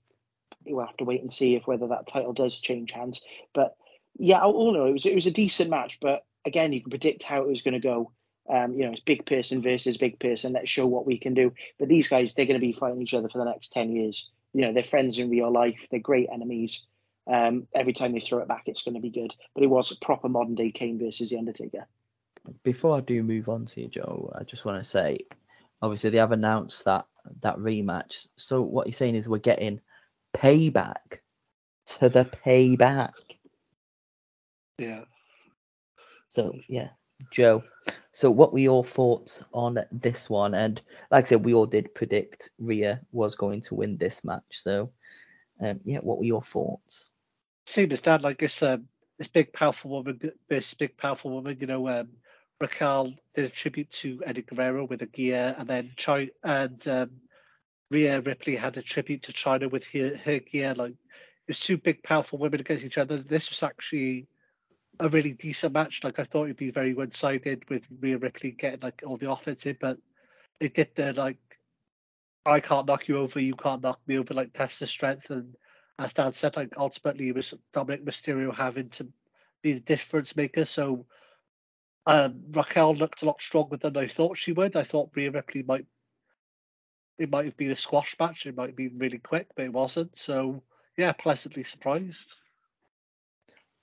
[0.66, 3.22] we'll have to wait and see if whether that title does change hands.
[3.54, 3.76] But
[4.18, 6.00] yeah, all in all, it was it was a decent match.
[6.00, 8.12] But again, you can predict how it was going to go.
[8.48, 10.54] Um, you know, it's big person versus big person.
[10.54, 11.54] Let's show what we can do.
[11.80, 14.30] But these guys, they're going to be fighting each other for the next ten years
[14.54, 16.86] you know they're friends in real life they're great enemies
[17.28, 19.92] um, every time they throw it back it's going to be good but it was
[19.92, 21.86] a proper modern day kane versus the undertaker
[22.64, 25.20] before i do move on to you joe i just want to say
[25.82, 27.06] obviously they have announced that
[27.42, 29.80] that rematch so what you're saying is we're getting
[30.34, 31.20] payback
[31.86, 33.14] to the payback
[34.78, 35.04] yeah
[36.28, 36.90] so yeah
[37.32, 37.64] joe
[38.16, 40.54] so, what were your thoughts on this one?
[40.54, 44.44] And like I said, we all did predict Rhea was going to win this match.
[44.52, 44.92] So,
[45.60, 47.10] um, yeah, what were your thoughts?
[47.66, 48.88] Dad, like this, um,
[49.18, 51.58] this big powerful woman, this big powerful woman.
[51.60, 52.10] You know, um,
[52.60, 57.12] Raquel did a tribute to Eddie Guerrero with a gear, and then Chyna and um,
[57.90, 60.74] Rhea Ripley had a tribute to Chyna with her, her gear.
[60.74, 60.96] Like,
[61.48, 63.18] it's two big powerful women against each other.
[63.18, 64.28] This was actually
[65.00, 66.02] a really decent match.
[66.04, 69.32] Like I thought it'd be very one sided with Rhea Ripley getting like all the
[69.32, 69.98] offensive, but
[70.60, 71.38] it did the like
[72.46, 75.56] I can't knock you over, you can't knock me over, like test the strength and
[76.00, 79.08] as Dan said, like ultimately it was Dominik Mysterio having to
[79.62, 80.66] be the difference maker.
[80.66, 81.06] So
[82.06, 84.76] um, Raquel looked a lot stronger than I thought she would.
[84.76, 85.86] I thought Rhea Ripley might
[87.20, 89.74] it might have been a squash match, it might have been really quick, but it
[89.74, 90.18] wasn't.
[90.18, 90.64] So
[90.98, 92.34] yeah, pleasantly surprised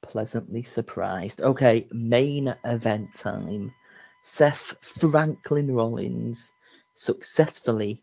[0.02, 1.40] pleasantly surprised.
[1.40, 3.72] Okay, main event time.
[4.22, 6.52] Seth Franklin Rollins
[6.94, 8.02] successfully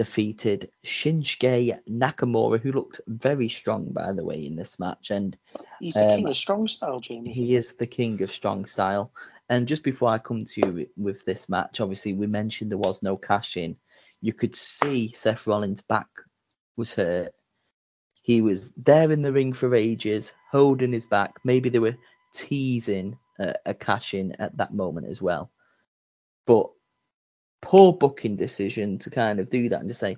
[0.00, 5.10] defeated Shinsuke Nakamura, who looked very strong, by the way, in this match.
[5.10, 5.36] And
[5.78, 7.34] he's the um, king of strong style, Jamie.
[7.34, 9.12] He is the king of strong style.
[9.50, 13.02] And just before I come to you with this match, obviously we mentioned there was
[13.02, 13.76] no cash in.
[14.22, 16.08] You could see Seth Rollins' back
[16.78, 17.34] was hurt.
[18.22, 21.34] He was there in the ring for ages, holding his back.
[21.44, 21.98] Maybe they were
[22.32, 25.50] teasing a, a cash in at that moment as well.
[26.46, 26.70] But
[27.62, 30.16] poor booking decision to kind of do that and just say,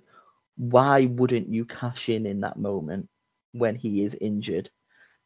[0.57, 3.09] why wouldn't you cash in in that moment
[3.53, 4.71] when he is injured?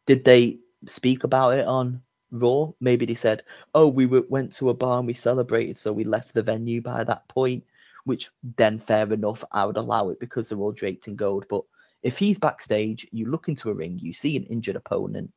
[0.06, 2.72] Did they speak about it on Raw?
[2.80, 3.42] Maybe they said,
[3.74, 7.04] oh, we went to a bar and we celebrated, so we left the venue by
[7.04, 7.64] that point,
[8.04, 11.46] which then fair enough, I would allow it because they're all draped in gold.
[11.48, 11.62] But
[12.02, 15.32] if he's backstage, you look into a ring, you see an injured opponent,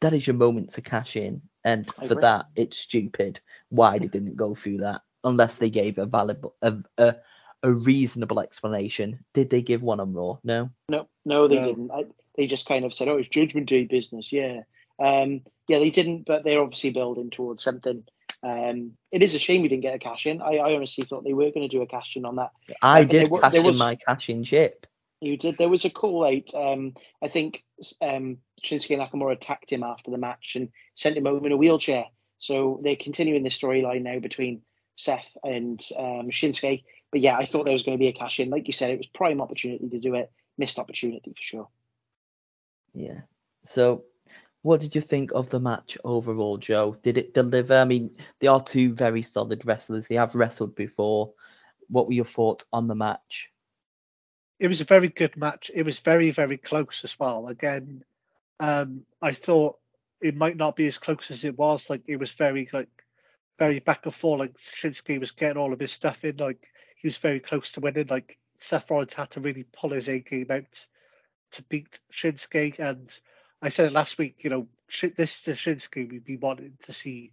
[0.00, 1.42] that is your moment to cash in.
[1.64, 3.40] And for that, it's stupid
[3.70, 7.16] why they didn't go through that unless they gave a valid, a, a,
[7.62, 9.18] a reasonable explanation.
[9.34, 10.38] Did they give one on Raw?
[10.42, 10.70] No.
[10.88, 11.64] No, no, they no.
[11.64, 11.90] didn't.
[11.90, 12.04] I,
[12.36, 14.60] they just kind of said, "Oh, it's Judgment Day business." Yeah,
[14.98, 18.04] um, yeah, they didn't, but they're obviously building towards something.
[18.42, 20.40] Um, it is a shame we didn't get a cash in.
[20.40, 22.50] I, I honestly thought they were going to do a cash in on that.
[22.80, 24.86] I uh, did there, cash there was, in my cash in chip.
[25.20, 25.58] You did.
[25.58, 26.54] There was a call out.
[26.54, 27.64] Um, I think
[28.00, 32.04] um, Shinsuke Nakamura attacked him after the match and sent him home in a wheelchair.
[32.38, 34.62] So they're continuing the storyline now between
[34.96, 36.84] Seth and um, Shinsuke.
[37.12, 38.50] But yeah, I thought there was going to be a cash in.
[38.50, 40.30] Like you said, it was prime opportunity to do it.
[40.58, 41.68] Missed opportunity for sure.
[42.94, 43.20] Yeah.
[43.64, 44.04] So,
[44.62, 46.96] what did you think of the match overall, Joe?
[47.02, 47.76] Did it deliver?
[47.76, 50.08] I mean, they are two very solid wrestlers.
[50.08, 51.32] They have wrestled before.
[51.88, 53.52] What were your thoughts on the match?
[54.58, 55.70] It was a very good match.
[55.72, 57.46] It was very, very close as well.
[57.48, 58.02] Again,
[58.58, 59.78] um, I thought
[60.20, 61.88] it might not be as close as it was.
[61.90, 62.88] Like it was very like
[63.58, 64.40] very back and forth.
[64.40, 66.36] Like Shinsuke was getting all of his stuff in.
[66.36, 68.06] Like he was very close to winning.
[68.08, 70.86] Like Seth Rollins had to really pull his A game out
[71.52, 72.78] to beat Shinsuke.
[72.78, 73.12] And
[73.62, 74.36] I said it last week.
[74.40, 74.68] You know,
[75.16, 77.32] this is the Shinsuke we've been wanting to see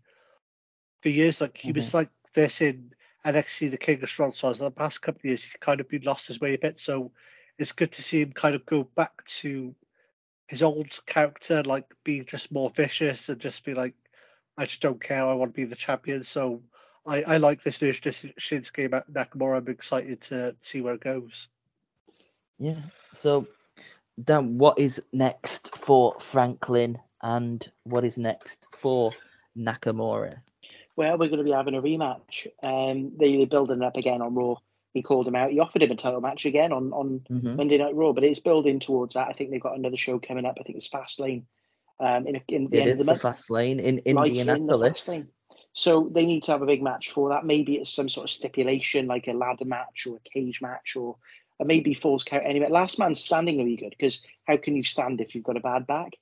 [1.02, 1.42] for years.
[1.42, 1.78] Like he mm-hmm.
[1.78, 2.92] was like this in
[3.26, 4.60] NXT, the King of Strong Styles.
[4.60, 6.80] The past couple of years, he's kind of been lost his way a bit.
[6.80, 7.12] So
[7.58, 9.76] it's good to see him kind of go back to
[10.48, 13.94] his old character, like being just more vicious and just be like,
[14.58, 15.26] I just don't care.
[15.26, 16.24] I want to be the champion.
[16.24, 16.62] So
[17.06, 19.58] I, I like this version of Shinsuke Nakamura.
[19.58, 21.48] I'm excited to see where it goes.
[22.60, 22.82] Yeah.
[23.12, 23.48] So
[24.18, 29.12] then, what is next for Franklin, and what is next for
[29.58, 30.38] Nakamura?
[30.96, 32.48] Well, we're going to be having a rematch.
[32.62, 34.58] Um, they, they're building up again on Raw.
[34.94, 35.52] He called him out.
[35.52, 37.56] He offered him a title match again on on mm-hmm.
[37.56, 39.28] Monday Night Raw, but it's building towards that.
[39.28, 40.58] I think they've got another show coming up.
[40.60, 41.44] I think it's Fastlane
[42.00, 43.22] um, in, in the it end of the, month.
[43.22, 45.08] Fast lane in Indianapolis.
[45.10, 45.30] In
[45.74, 47.46] so they need to have a big match for that.
[47.46, 51.18] Maybe it's some sort of stipulation, like a ladder match or a cage match, or,
[51.58, 52.70] or maybe falls count anyway.
[52.70, 55.62] Last man standing will be good because how can you stand if you've got a
[55.62, 56.14] bad back?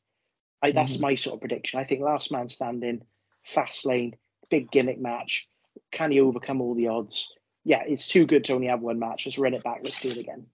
[0.62, 1.02] I, that's mm-hmm.
[1.02, 1.80] my sort of prediction.
[1.80, 3.02] I think last man standing,
[3.44, 4.16] fast lane,
[4.50, 5.48] big gimmick match.
[5.92, 7.34] Can he overcome all the odds?
[7.66, 9.26] Yeah, it's too good to only have one match.
[9.26, 9.82] Let's run it back.
[9.84, 10.46] Let's do it again.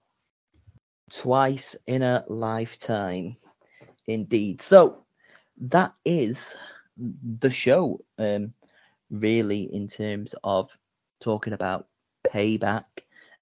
[1.12, 3.38] Twice in a lifetime,
[4.08, 4.62] indeed.
[4.62, 5.06] So
[5.62, 6.56] that is
[6.98, 8.54] the show, um,
[9.10, 10.76] really, in terms of
[11.20, 11.88] talking about
[12.26, 12.86] payback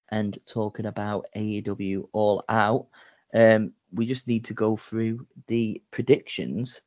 [0.10, 2.88] and talking about AEW All Out.
[3.34, 6.82] Um, we just need to go through the predictions.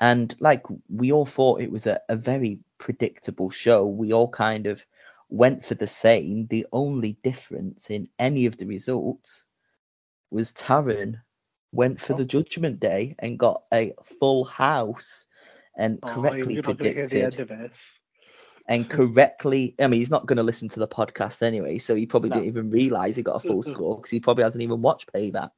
[0.00, 3.86] And like we all thought it was a, a very predictable show.
[3.86, 4.84] We all kind of
[5.28, 6.46] went for the same.
[6.46, 9.44] The only difference in any of the results
[10.30, 11.20] was Taran
[11.72, 12.16] went for oh.
[12.16, 15.26] the Judgment Day and got a full house
[15.76, 17.72] and oh, correctly predicted.
[18.70, 22.04] And correctly, I mean, he's not going to listen to the podcast anyway, so he
[22.04, 22.36] probably no.
[22.36, 25.50] didn't even realize he got a full score because he probably hasn't even watched Payback.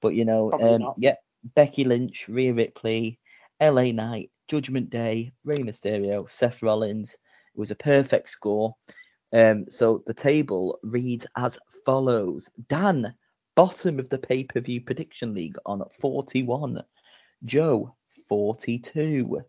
[0.00, 1.16] But you know, um, yeah,
[1.54, 3.18] Becky Lynch, Rhea Ripley,
[3.60, 7.12] LA Knight, Judgment Day, Rey Mysterio, Seth Rollins.
[7.12, 8.76] It was a perfect score.
[9.30, 13.14] Um, so the table reads as follows: Dan
[13.58, 16.80] bottom of the pay per view prediction league on 41.
[17.44, 17.96] Joe,
[18.28, 19.40] 42.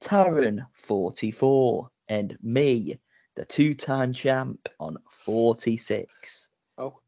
[0.00, 1.90] Taran, 44.
[2.08, 3.00] And me,
[3.34, 6.50] the two time champ, on 46.
[6.78, 7.00] Oh.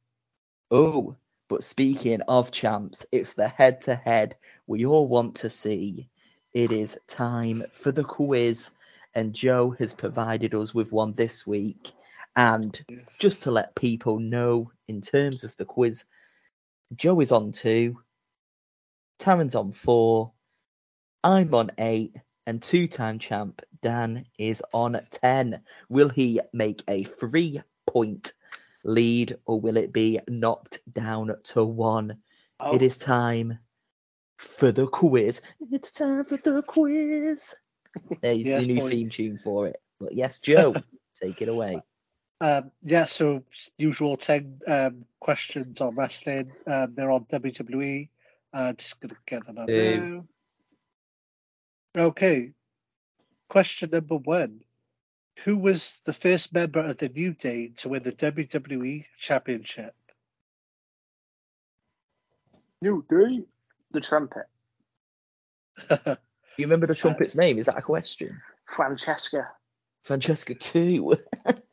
[0.73, 1.15] Oh,
[1.49, 4.35] but speaking of champs, it's the head to head
[4.67, 6.09] we all want to see.
[6.53, 8.73] It is time for the quiz,
[9.15, 11.93] and Joe has provided us with one this week.
[12.35, 12.85] And
[13.21, 16.05] just to let people know, in terms of the quiz
[16.95, 18.01] Joe is on two,
[19.19, 20.33] Taran's on four,
[21.23, 22.17] I'm on eight,
[22.47, 25.61] and two time champ Dan is on 10.
[25.89, 28.33] Will he make a three point
[28.83, 32.19] lead or will it be knocked down to one?
[32.61, 32.75] Oh.
[32.75, 33.59] It is time
[34.39, 35.43] for the quiz.
[35.71, 37.55] It's time for the quiz.
[38.23, 38.93] There's yes, the new point.
[38.93, 39.77] theme tune for it.
[40.01, 40.75] But yes, Joe,
[41.23, 41.83] take it away.
[42.41, 43.43] Um, yeah, so
[43.79, 46.53] usual 10 um, questions on wrestling.
[46.67, 48.09] Um, they're on WWE.
[48.53, 50.29] Uh, just going to get them up Boom.
[51.95, 52.05] now.
[52.07, 52.53] Okay.
[53.49, 54.61] Question number one
[55.45, 59.95] Who was the first member of the New Day to win the WWE Championship?
[62.83, 63.45] New Day.
[63.93, 64.47] The trumpet.
[65.89, 65.97] Do
[66.59, 67.59] you remember the trumpet's name?
[67.59, 68.41] Is that a question?
[68.67, 69.49] Francesca.
[70.03, 71.17] Francesca too.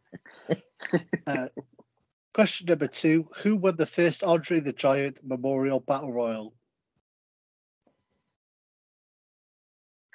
[1.27, 1.47] Uh,
[2.33, 6.53] question number two Who won the first Andre the Giant Memorial Battle Royal?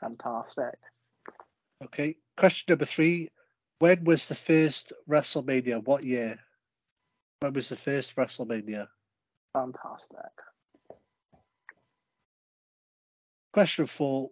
[0.01, 0.75] Fantastic.
[1.85, 2.17] Okay.
[2.37, 3.31] Question number three.
[3.79, 5.85] When was the first WrestleMania?
[5.85, 6.39] What year?
[7.41, 8.89] When was the first WrestleMania?
[9.53, 10.17] Fantastic.
[13.53, 14.31] Question four.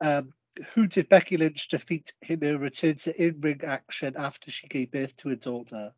[0.00, 0.32] Um,
[0.74, 4.92] who did Becky Lynch defeat in her return to in ring action after she gave
[4.92, 5.92] birth to a daughter?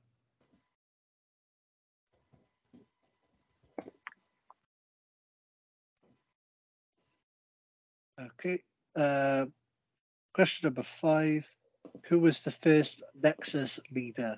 [8.19, 8.63] Okay.
[8.95, 9.47] Uh,
[10.35, 11.47] question number five.
[12.09, 14.37] Who was the first Nexus leader?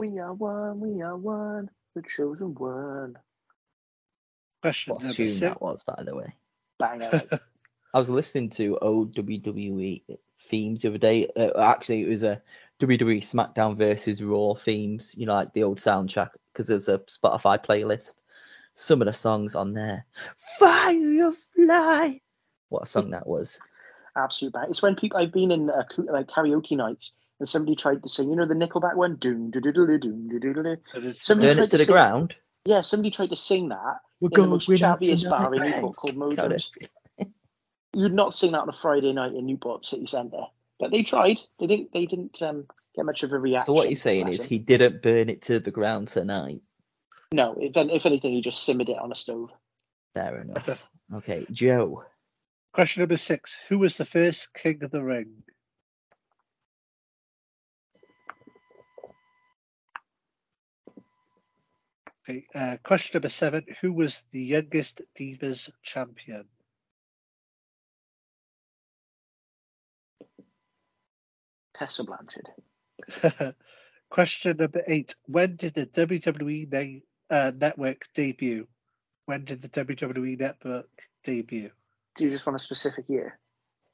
[0.00, 3.16] We are one, we are one, the chosen one.
[4.64, 6.34] Question what tune that was, by the way.
[6.78, 7.28] Bang out.
[7.94, 10.02] I was listening to old WWE
[10.40, 11.28] themes the other day.
[11.36, 12.42] Uh, actually, it was a
[12.80, 15.14] WWE SmackDown versus Raw themes.
[15.16, 18.14] You know, like the old soundtrack because there's a Spotify playlist.
[18.74, 20.04] Some of the songs on there.
[20.58, 22.18] Firefly.
[22.68, 23.60] What a song that was.
[24.16, 24.66] Absolute bang.
[24.70, 28.30] It's when people I've been in uh, like karaoke nights and somebody tried to sing,
[28.30, 30.76] you know, the Nickelback one, doom doo doo doo doo doom doo doo doo doo.
[30.94, 32.34] And it's- Somebody Burn tried it to the sing- ground.
[32.64, 35.62] Yeah, somebody tried to sing that We're in the most going bar in.
[35.62, 36.70] Newport called Got Mojo's.
[36.80, 37.28] it.
[37.92, 40.44] You'd not sing that on a Friday night in Newport City Centre,
[40.80, 41.38] but they tried.
[41.60, 41.92] They didn't.
[41.92, 43.66] They didn't um, get much of a reaction.
[43.66, 46.62] So what you're saying is he didn't burn it to the ground tonight.
[47.32, 47.54] no.
[47.60, 49.50] If, if anything, he just simmered it on a stove.
[50.14, 50.84] Fair enough.
[51.14, 52.04] Okay, Joe.
[52.72, 53.56] Question number six.
[53.68, 55.44] Who was the first king of the ring?
[62.24, 62.46] Okay.
[62.54, 63.64] Uh, question number seven.
[63.80, 66.48] Who was the youngest Divas champion?
[71.74, 72.48] Tessa Blanchard.
[74.10, 75.14] question number eight.
[75.26, 76.70] When did the WWE
[77.30, 78.66] na- uh, network debut?
[79.26, 80.88] When did the WWE network
[81.24, 81.70] debut?
[82.16, 83.38] Do you just want a specific year?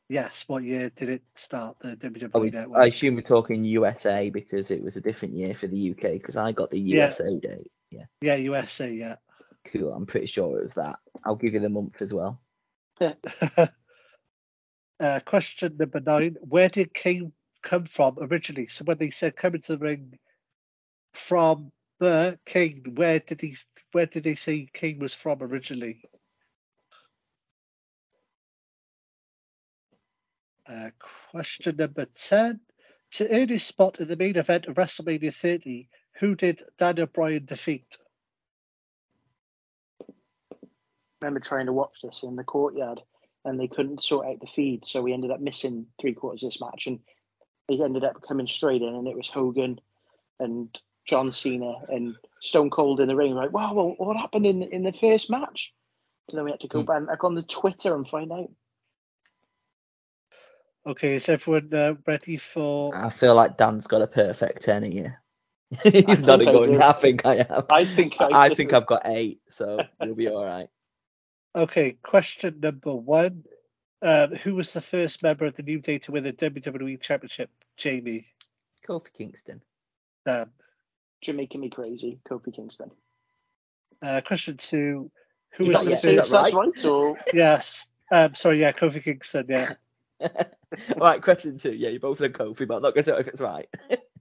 [0.08, 0.44] Yes.
[0.46, 1.76] What year did it start?
[1.80, 2.82] The WWE Oh, network.
[2.82, 6.36] I assume we're talking USA because it was a different year for the UK because
[6.36, 7.06] I got the Yeah.
[7.06, 7.70] USA date.
[7.90, 8.90] Yeah, Yeah, USA.
[8.92, 9.16] Yeah.
[9.72, 9.92] cool.
[9.92, 10.98] I'm pretty sure it was that.
[11.24, 12.40] I'll give you the month as well.
[13.00, 13.68] uh,
[15.26, 17.32] question number nine: Where did Kane
[17.62, 18.68] come from originally?
[18.68, 20.18] So when they said come into the ring
[21.14, 23.56] from the King, where did he?
[23.92, 26.02] Where did they say King was from originally?
[30.68, 30.90] Uh,
[31.30, 32.60] question number ten:
[33.12, 35.88] To earn his spot in the main event of WrestleMania 30,
[36.20, 37.86] who did Daniel Bryan defeat?
[41.22, 43.02] remember trying to watch this in the courtyard
[43.44, 46.50] and they couldn't sort out the feed, so we ended up missing three quarters of
[46.50, 46.98] this match and
[47.68, 49.80] they ended up coming straight in and it was Hogan
[50.38, 53.34] and John Cena and Stone Cold in the ring.
[53.34, 55.74] Like, wow, well, what happened in in the first match?
[56.30, 57.04] So then we had to go Hmm.
[57.06, 58.50] back on the Twitter and find out.
[60.86, 62.94] Okay, is everyone uh, ready for?
[62.94, 65.19] I feel like Dan's got a perfect ten here.
[65.82, 66.82] He's think nodding I going, do.
[66.82, 67.66] I think I have.
[67.70, 68.54] I think I, do.
[68.54, 70.68] think I've got eight, so you'll be all right.
[71.54, 73.44] Okay, question number one.
[74.02, 77.50] Um, who was the first member of the New Day to win a WWE Championship?
[77.76, 78.26] Jamie.
[78.86, 79.60] Kofi Kingston.
[80.26, 80.50] Dan.
[81.22, 82.90] You're making me crazy, Kofi Kingston.
[84.02, 85.10] Uh, question two.
[85.52, 86.30] Who Is was the yes, Say is first?
[86.30, 87.86] that if that's right or Yes.
[88.10, 89.46] Um, sorry, yeah, Kofi Kingston.
[89.48, 89.74] Yeah,
[90.20, 90.28] all
[91.00, 91.72] right, question two.
[91.72, 93.68] Yeah, you both said Kofi, but I'm not going to say if it's right.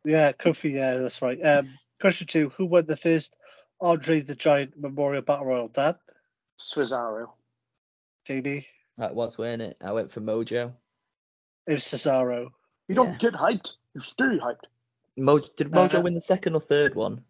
[0.05, 0.73] Yeah, Kofi.
[0.73, 1.39] Yeah, that's right.
[1.45, 1.69] Um,
[2.01, 2.49] question two.
[2.57, 3.35] Who won the first
[3.81, 5.67] Andre the Giant Memorial Battle Royal?
[5.69, 5.95] Dan.
[6.59, 7.29] Cesaro.
[8.25, 8.67] Jamie.
[8.97, 9.77] That was, weren't it?
[9.81, 10.73] I went for Mojo.
[11.67, 12.49] It was Cesaro.
[12.87, 13.17] You don't Yeah.
[13.17, 14.65] get hyped, you stay hyped.
[15.17, 17.23] Mojo did Mojo Uh, win the second or third one?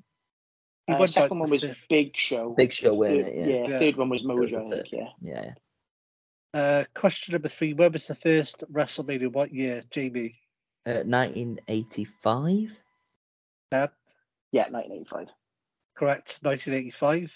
[0.87, 1.77] He Uh, won, second like, one was fifth.
[1.89, 2.51] Big Show.
[2.55, 3.35] Big Show, weren't Third- it?
[3.35, 3.45] Yeah.
[3.45, 3.79] yeah, Yeah.
[3.79, 5.09] third one was was Mojo, the I think, yeah.
[5.21, 5.53] Yeah.
[6.53, 7.73] Uh, question number three.
[7.73, 9.31] When was the first WrestleMania?
[9.31, 9.83] What year?
[9.91, 10.39] Jamie.
[10.85, 12.83] Uh, 1985.
[13.71, 13.89] Dan.
[14.51, 15.27] Yeah, 1985.
[15.95, 17.31] Correct, 1985.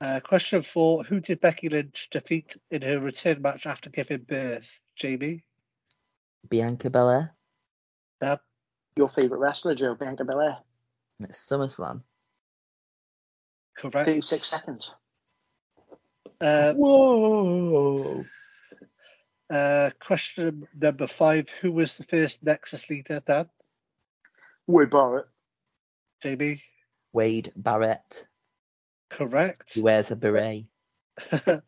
[0.00, 4.66] Uh, question four: Who did Becky Lynch defeat in her return match after giving birth?
[4.96, 5.44] Jamie.
[6.48, 7.34] Bianca Belair
[8.20, 8.38] Dan,
[8.96, 10.58] Your favourite wrestler, Joe Bianca Belair.
[11.22, 12.02] at SummerSlam.
[13.76, 14.06] correct.
[14.06, 14.94] 36 seconds.
[16.40, 18.24] Uh, Whoa!
[19.50, 23.22] Uh, question number five: Who was the first Nexus leader?
[23.26, 23.48] Dan,
[24.66, 25.26] Wade Barrett.
[26.22, 26.62] Jamie,
[27.12, 28.26] Wade Barrett.
[29.10, 29.72] correct.
[29.74, 30.66] He wears a beret.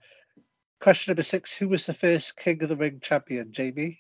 [0.81, 3.53] question number six: Who was the first King of the Ring champion?
[3.53, 3.99] Jamie,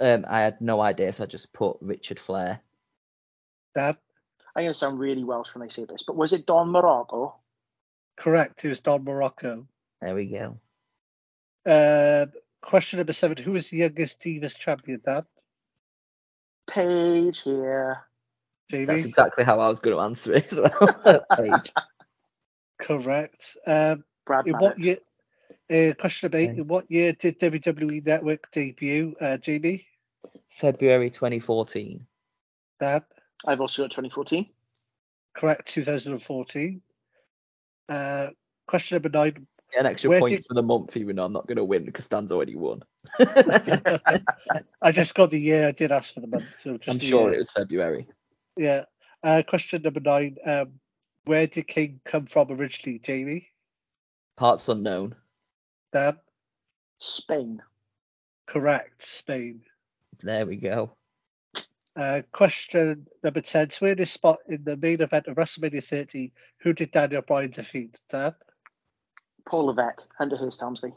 [0.00, 2.60] Um, I had no idea, so I just put Richard Flair.
[3.74, 3.96] Dan,
[4.54, 7.32] I'm going to sound really Welsh when I say this, but was it Don Muraco?
[8.16, 8.64] correct.
[8.64, 9.64] It was Don Muraco.
[10.00, 10.58] There we go.
[11.66, 12.26] Uh,
[12.62, 15.00] question number seven: Who was the youngest Divas champion?
[15.04, 15.24] Dan,
[16.68, 18.04] Paige here.
[18.70, 21.24] Jamie, That's exactly how I was going to answer it as well.
[21.36, 21.72] Paige.
[22.80, 23.56] correct.
[23.66, 24.80] Um, Brad in what Maddox.
[24.80, 24.98] year?
[25.70, 26.60] Uh, question number eight: Okay.
[26.60, 29.14] In what year did WWE Network debut?
[29.20, 29.86] Uh, Jamie,
[30.50, 32.06] February 2014.
[32.80, 33.02] Dan,
[33.46, 34.46] I've also got 2014.
[35.36, 35.68] correct.
[35.68, 36.82] 2014.
[37.88, 38.28] Uh,
[38.66, 41.32] question number nine: Get an extra Where point did- for the month, even though I'm
[41.32, 42.82] not going to win because Dan's already won.
[43.20, 45.68] I just got the year.
[45.68, 47.34] I did ask for the month, so just I'm sure year.
[47.34, 48.06] it was February.
[48.56, 48.84] Yeah.
[49.22, 50.36] Uh, question number nine.
[50.46, 50.72] Um,
[51.24, 53.48] where did King come from originally, Jamie?
[54.36, 55.14] Parts unknown.
[55.92, 56.16] Dan?
[56.98, 57.62] Spain.
[58.46, 59.04] Correct.
[59.04, 59.60] Spain.
[60.22, 60.92] There we go.
[61.96, 63.68] Uh, question number 10.
[63.70, 67.50] To win this spot in the main event of WrestleMania 30, who did Daniel Bryan
[67.50, 67.98] defeat?
[68.08, 68.34] Dan?
[69.48, 70.02] Paul Levesque.
[70.16, 70.92] Hunter Hearst Helmsley.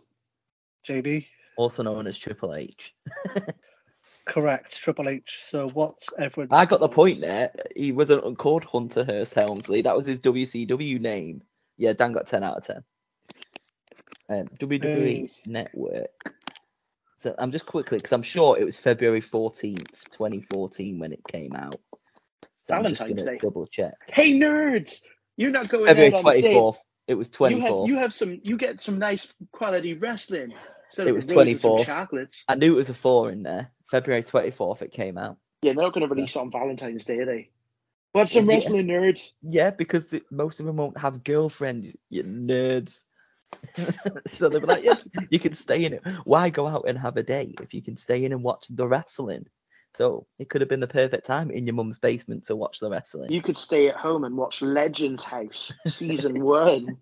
[0.85, 1.27] Jamie?
[1.57, 2.93] Also known as Triple H.
[4.25, 4.77] Correct.
[4.77, 5.39] Triple H.
[5.49, 6.51] So what's everyone's.
[6.51, 7.51] I got the point there.
[7.75, 9.81] He wasn't called Hunter Hearst Helmsley.
[9.83, 11.41] That was his WCW name.
[11.77, 12.83] Yeah, Dan got 10 out of 10.
[14.29, 15.31] Um, WWE Hey.
[15.45, 16.35] Network.
[17.19, 21.53] So I'm just quickly, because I'm sure it was February 14th, 2014 when it came
[21.55, 21.79] out.
[22.67, 23.39] So I'm just Valentine's gonna Day.
[23.41, 23.93] double check.
[24.07, 25.01] Hey nerds!
[25.37, 26.55] You're not going February out on a date.
[26.55, 26.77] 24th.
[27.07, 27.87] It was You have, 24th.
[27.87, 28.39] you have some.
[28.43, 30.53] You get some nice quality wrestling.
[30.97, 31.85] It was roses and 24th.
[31.85, 32.43] chocolates.
[32.47, 33.71] I knew it was a four in there.
[33.89, 35.37] February 24th it came out.
[35.61, 37.49] Yeah, they're not going to release it on Valentine's Day, are they?
[38.13, 38.55] Watch some Yeah.
[38.55, 39.29] wrestling nerds.
[39.41, 43.01] Yeah, because the, most of them won't have girlfriends, you nerds.
[44.27, 46.03] so they'll be like, yep, you can stay in it.
[46.23, 48.87] Why go out and have a date if you can stay in and watch the
[48.87, 49.45] wrestling?
[49.97, 52.89] So it could have been the perfect time in your mum's basement to watch the
[52.89, 53.31] wrestling.
[53.31, 56.97] You could stay at home and watch Legends House season one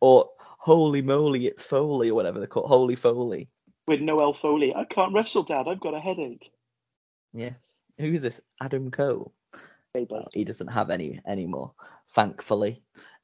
[0.00, 2.66] Or Holy Moly, it's Foley or whatever they call.
[2.66, 3.48] Holy Foley.
[3.88, 4.74] with Noelle Foley.
[4.74, 5.66] I can't wrestle, Dad.
[5.68, 6.50] I've got a headache.
[7.32, 7.50] Yeah.
[7.98, 8.40] Who is this?
[8.60, 9.32] Adam Cole.
[9.94, 11.72] Well, oh, he doesn't have any anymore,
[12.14, 12.82] thankfully.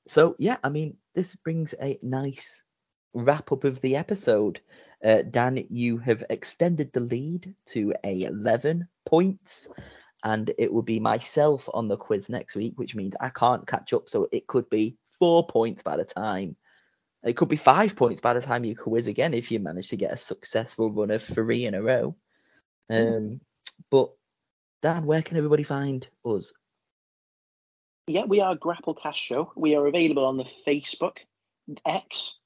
[0.08, 2.62] So yeah, I mean, this brings a nice
[3.12, 4.60] wrap up of the episode.
[5.04, 9.68] Uh, Dan, you have extended the lead to a 11 points,
[10.22, 13.92] and it will be myself on the quiz next week, which means I can't catch
[13.92, 14.08] up.
[14.08, 16.56] So it could be four points by the time.
[17.24, 19.96] It could be five points by the time you quiz again if you manage to
[19.96, 22.16] get a successful run of three in a row.
[22.90, 23.40] Um,
[23.90, 24.10] but
[24.82, 26.52] Dan, where can everybody find us?
[28.08, 29.52] Yeah, we are Grapplecast Show.
[29.54, 31.18] We are available on the Facebook,
[31.86, 32.38] X.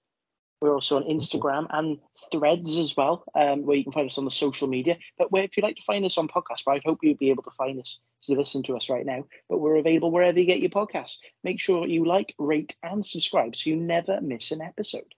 [0.61, 1.98] We're also on Instagram and
[2.32, 4.98] Threads as well, um, where you can find us on the social media.
[5.18, 7.42] But where, if you'd like to find us on podcast, I hope you'll be able
[7.44, 9.26] to find us to listen to us right now.
[9.48, 11.18] But we're available wherever you get your podcasts.
[11.44, 15.14] Make sure you like, rate, and subscribe so you never miss an episode.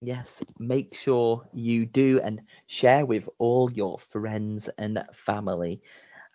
[0.00, 5.80] Yes, make sure you do and share with all your friends and family.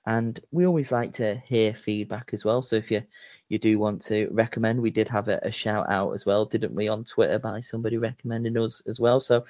[0.06, 2.62] And we always like to hear feedback as well.
[2.62, 3.04] So if you
[3.50, 6.76] you do want to recommend, we did have a, a shout out as well, didn't
[6.76, 9.22] we, on Twitter by somebody recommending us as well.
[9.22, 9.46] So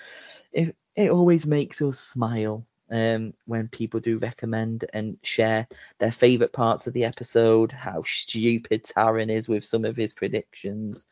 [0.51, 5.67] if it always makes us smile um, when people do recommend and share
[5.99, 11.05] their favorite parts of the episode, how stupid Taran is with some of his predictions.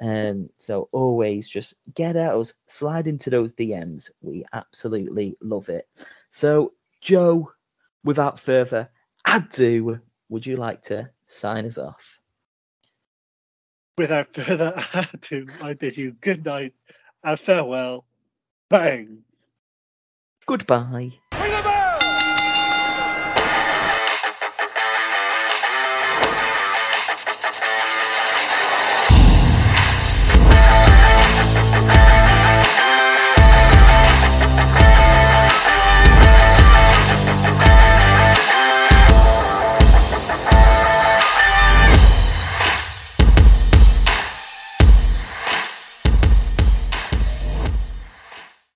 [0.00, 4.10] Um, so always just get at us, slide into those DMs.
[4.20, 5.88] We absolutely love it.
[6.30, 7.52] So, Joe,
[8.04, 8.90] without further
[9.26, 12.17] ado, would you like to sign us off?
[13.98, 14.80] Without further
[15.12, 16.72] ado, I bid you good night
[17.24, 18.04] and farewell.
[18.70, 19.24] Bang.
[20.46, 21.14] Goodbye.
[21.32, 21.77] Bring it back!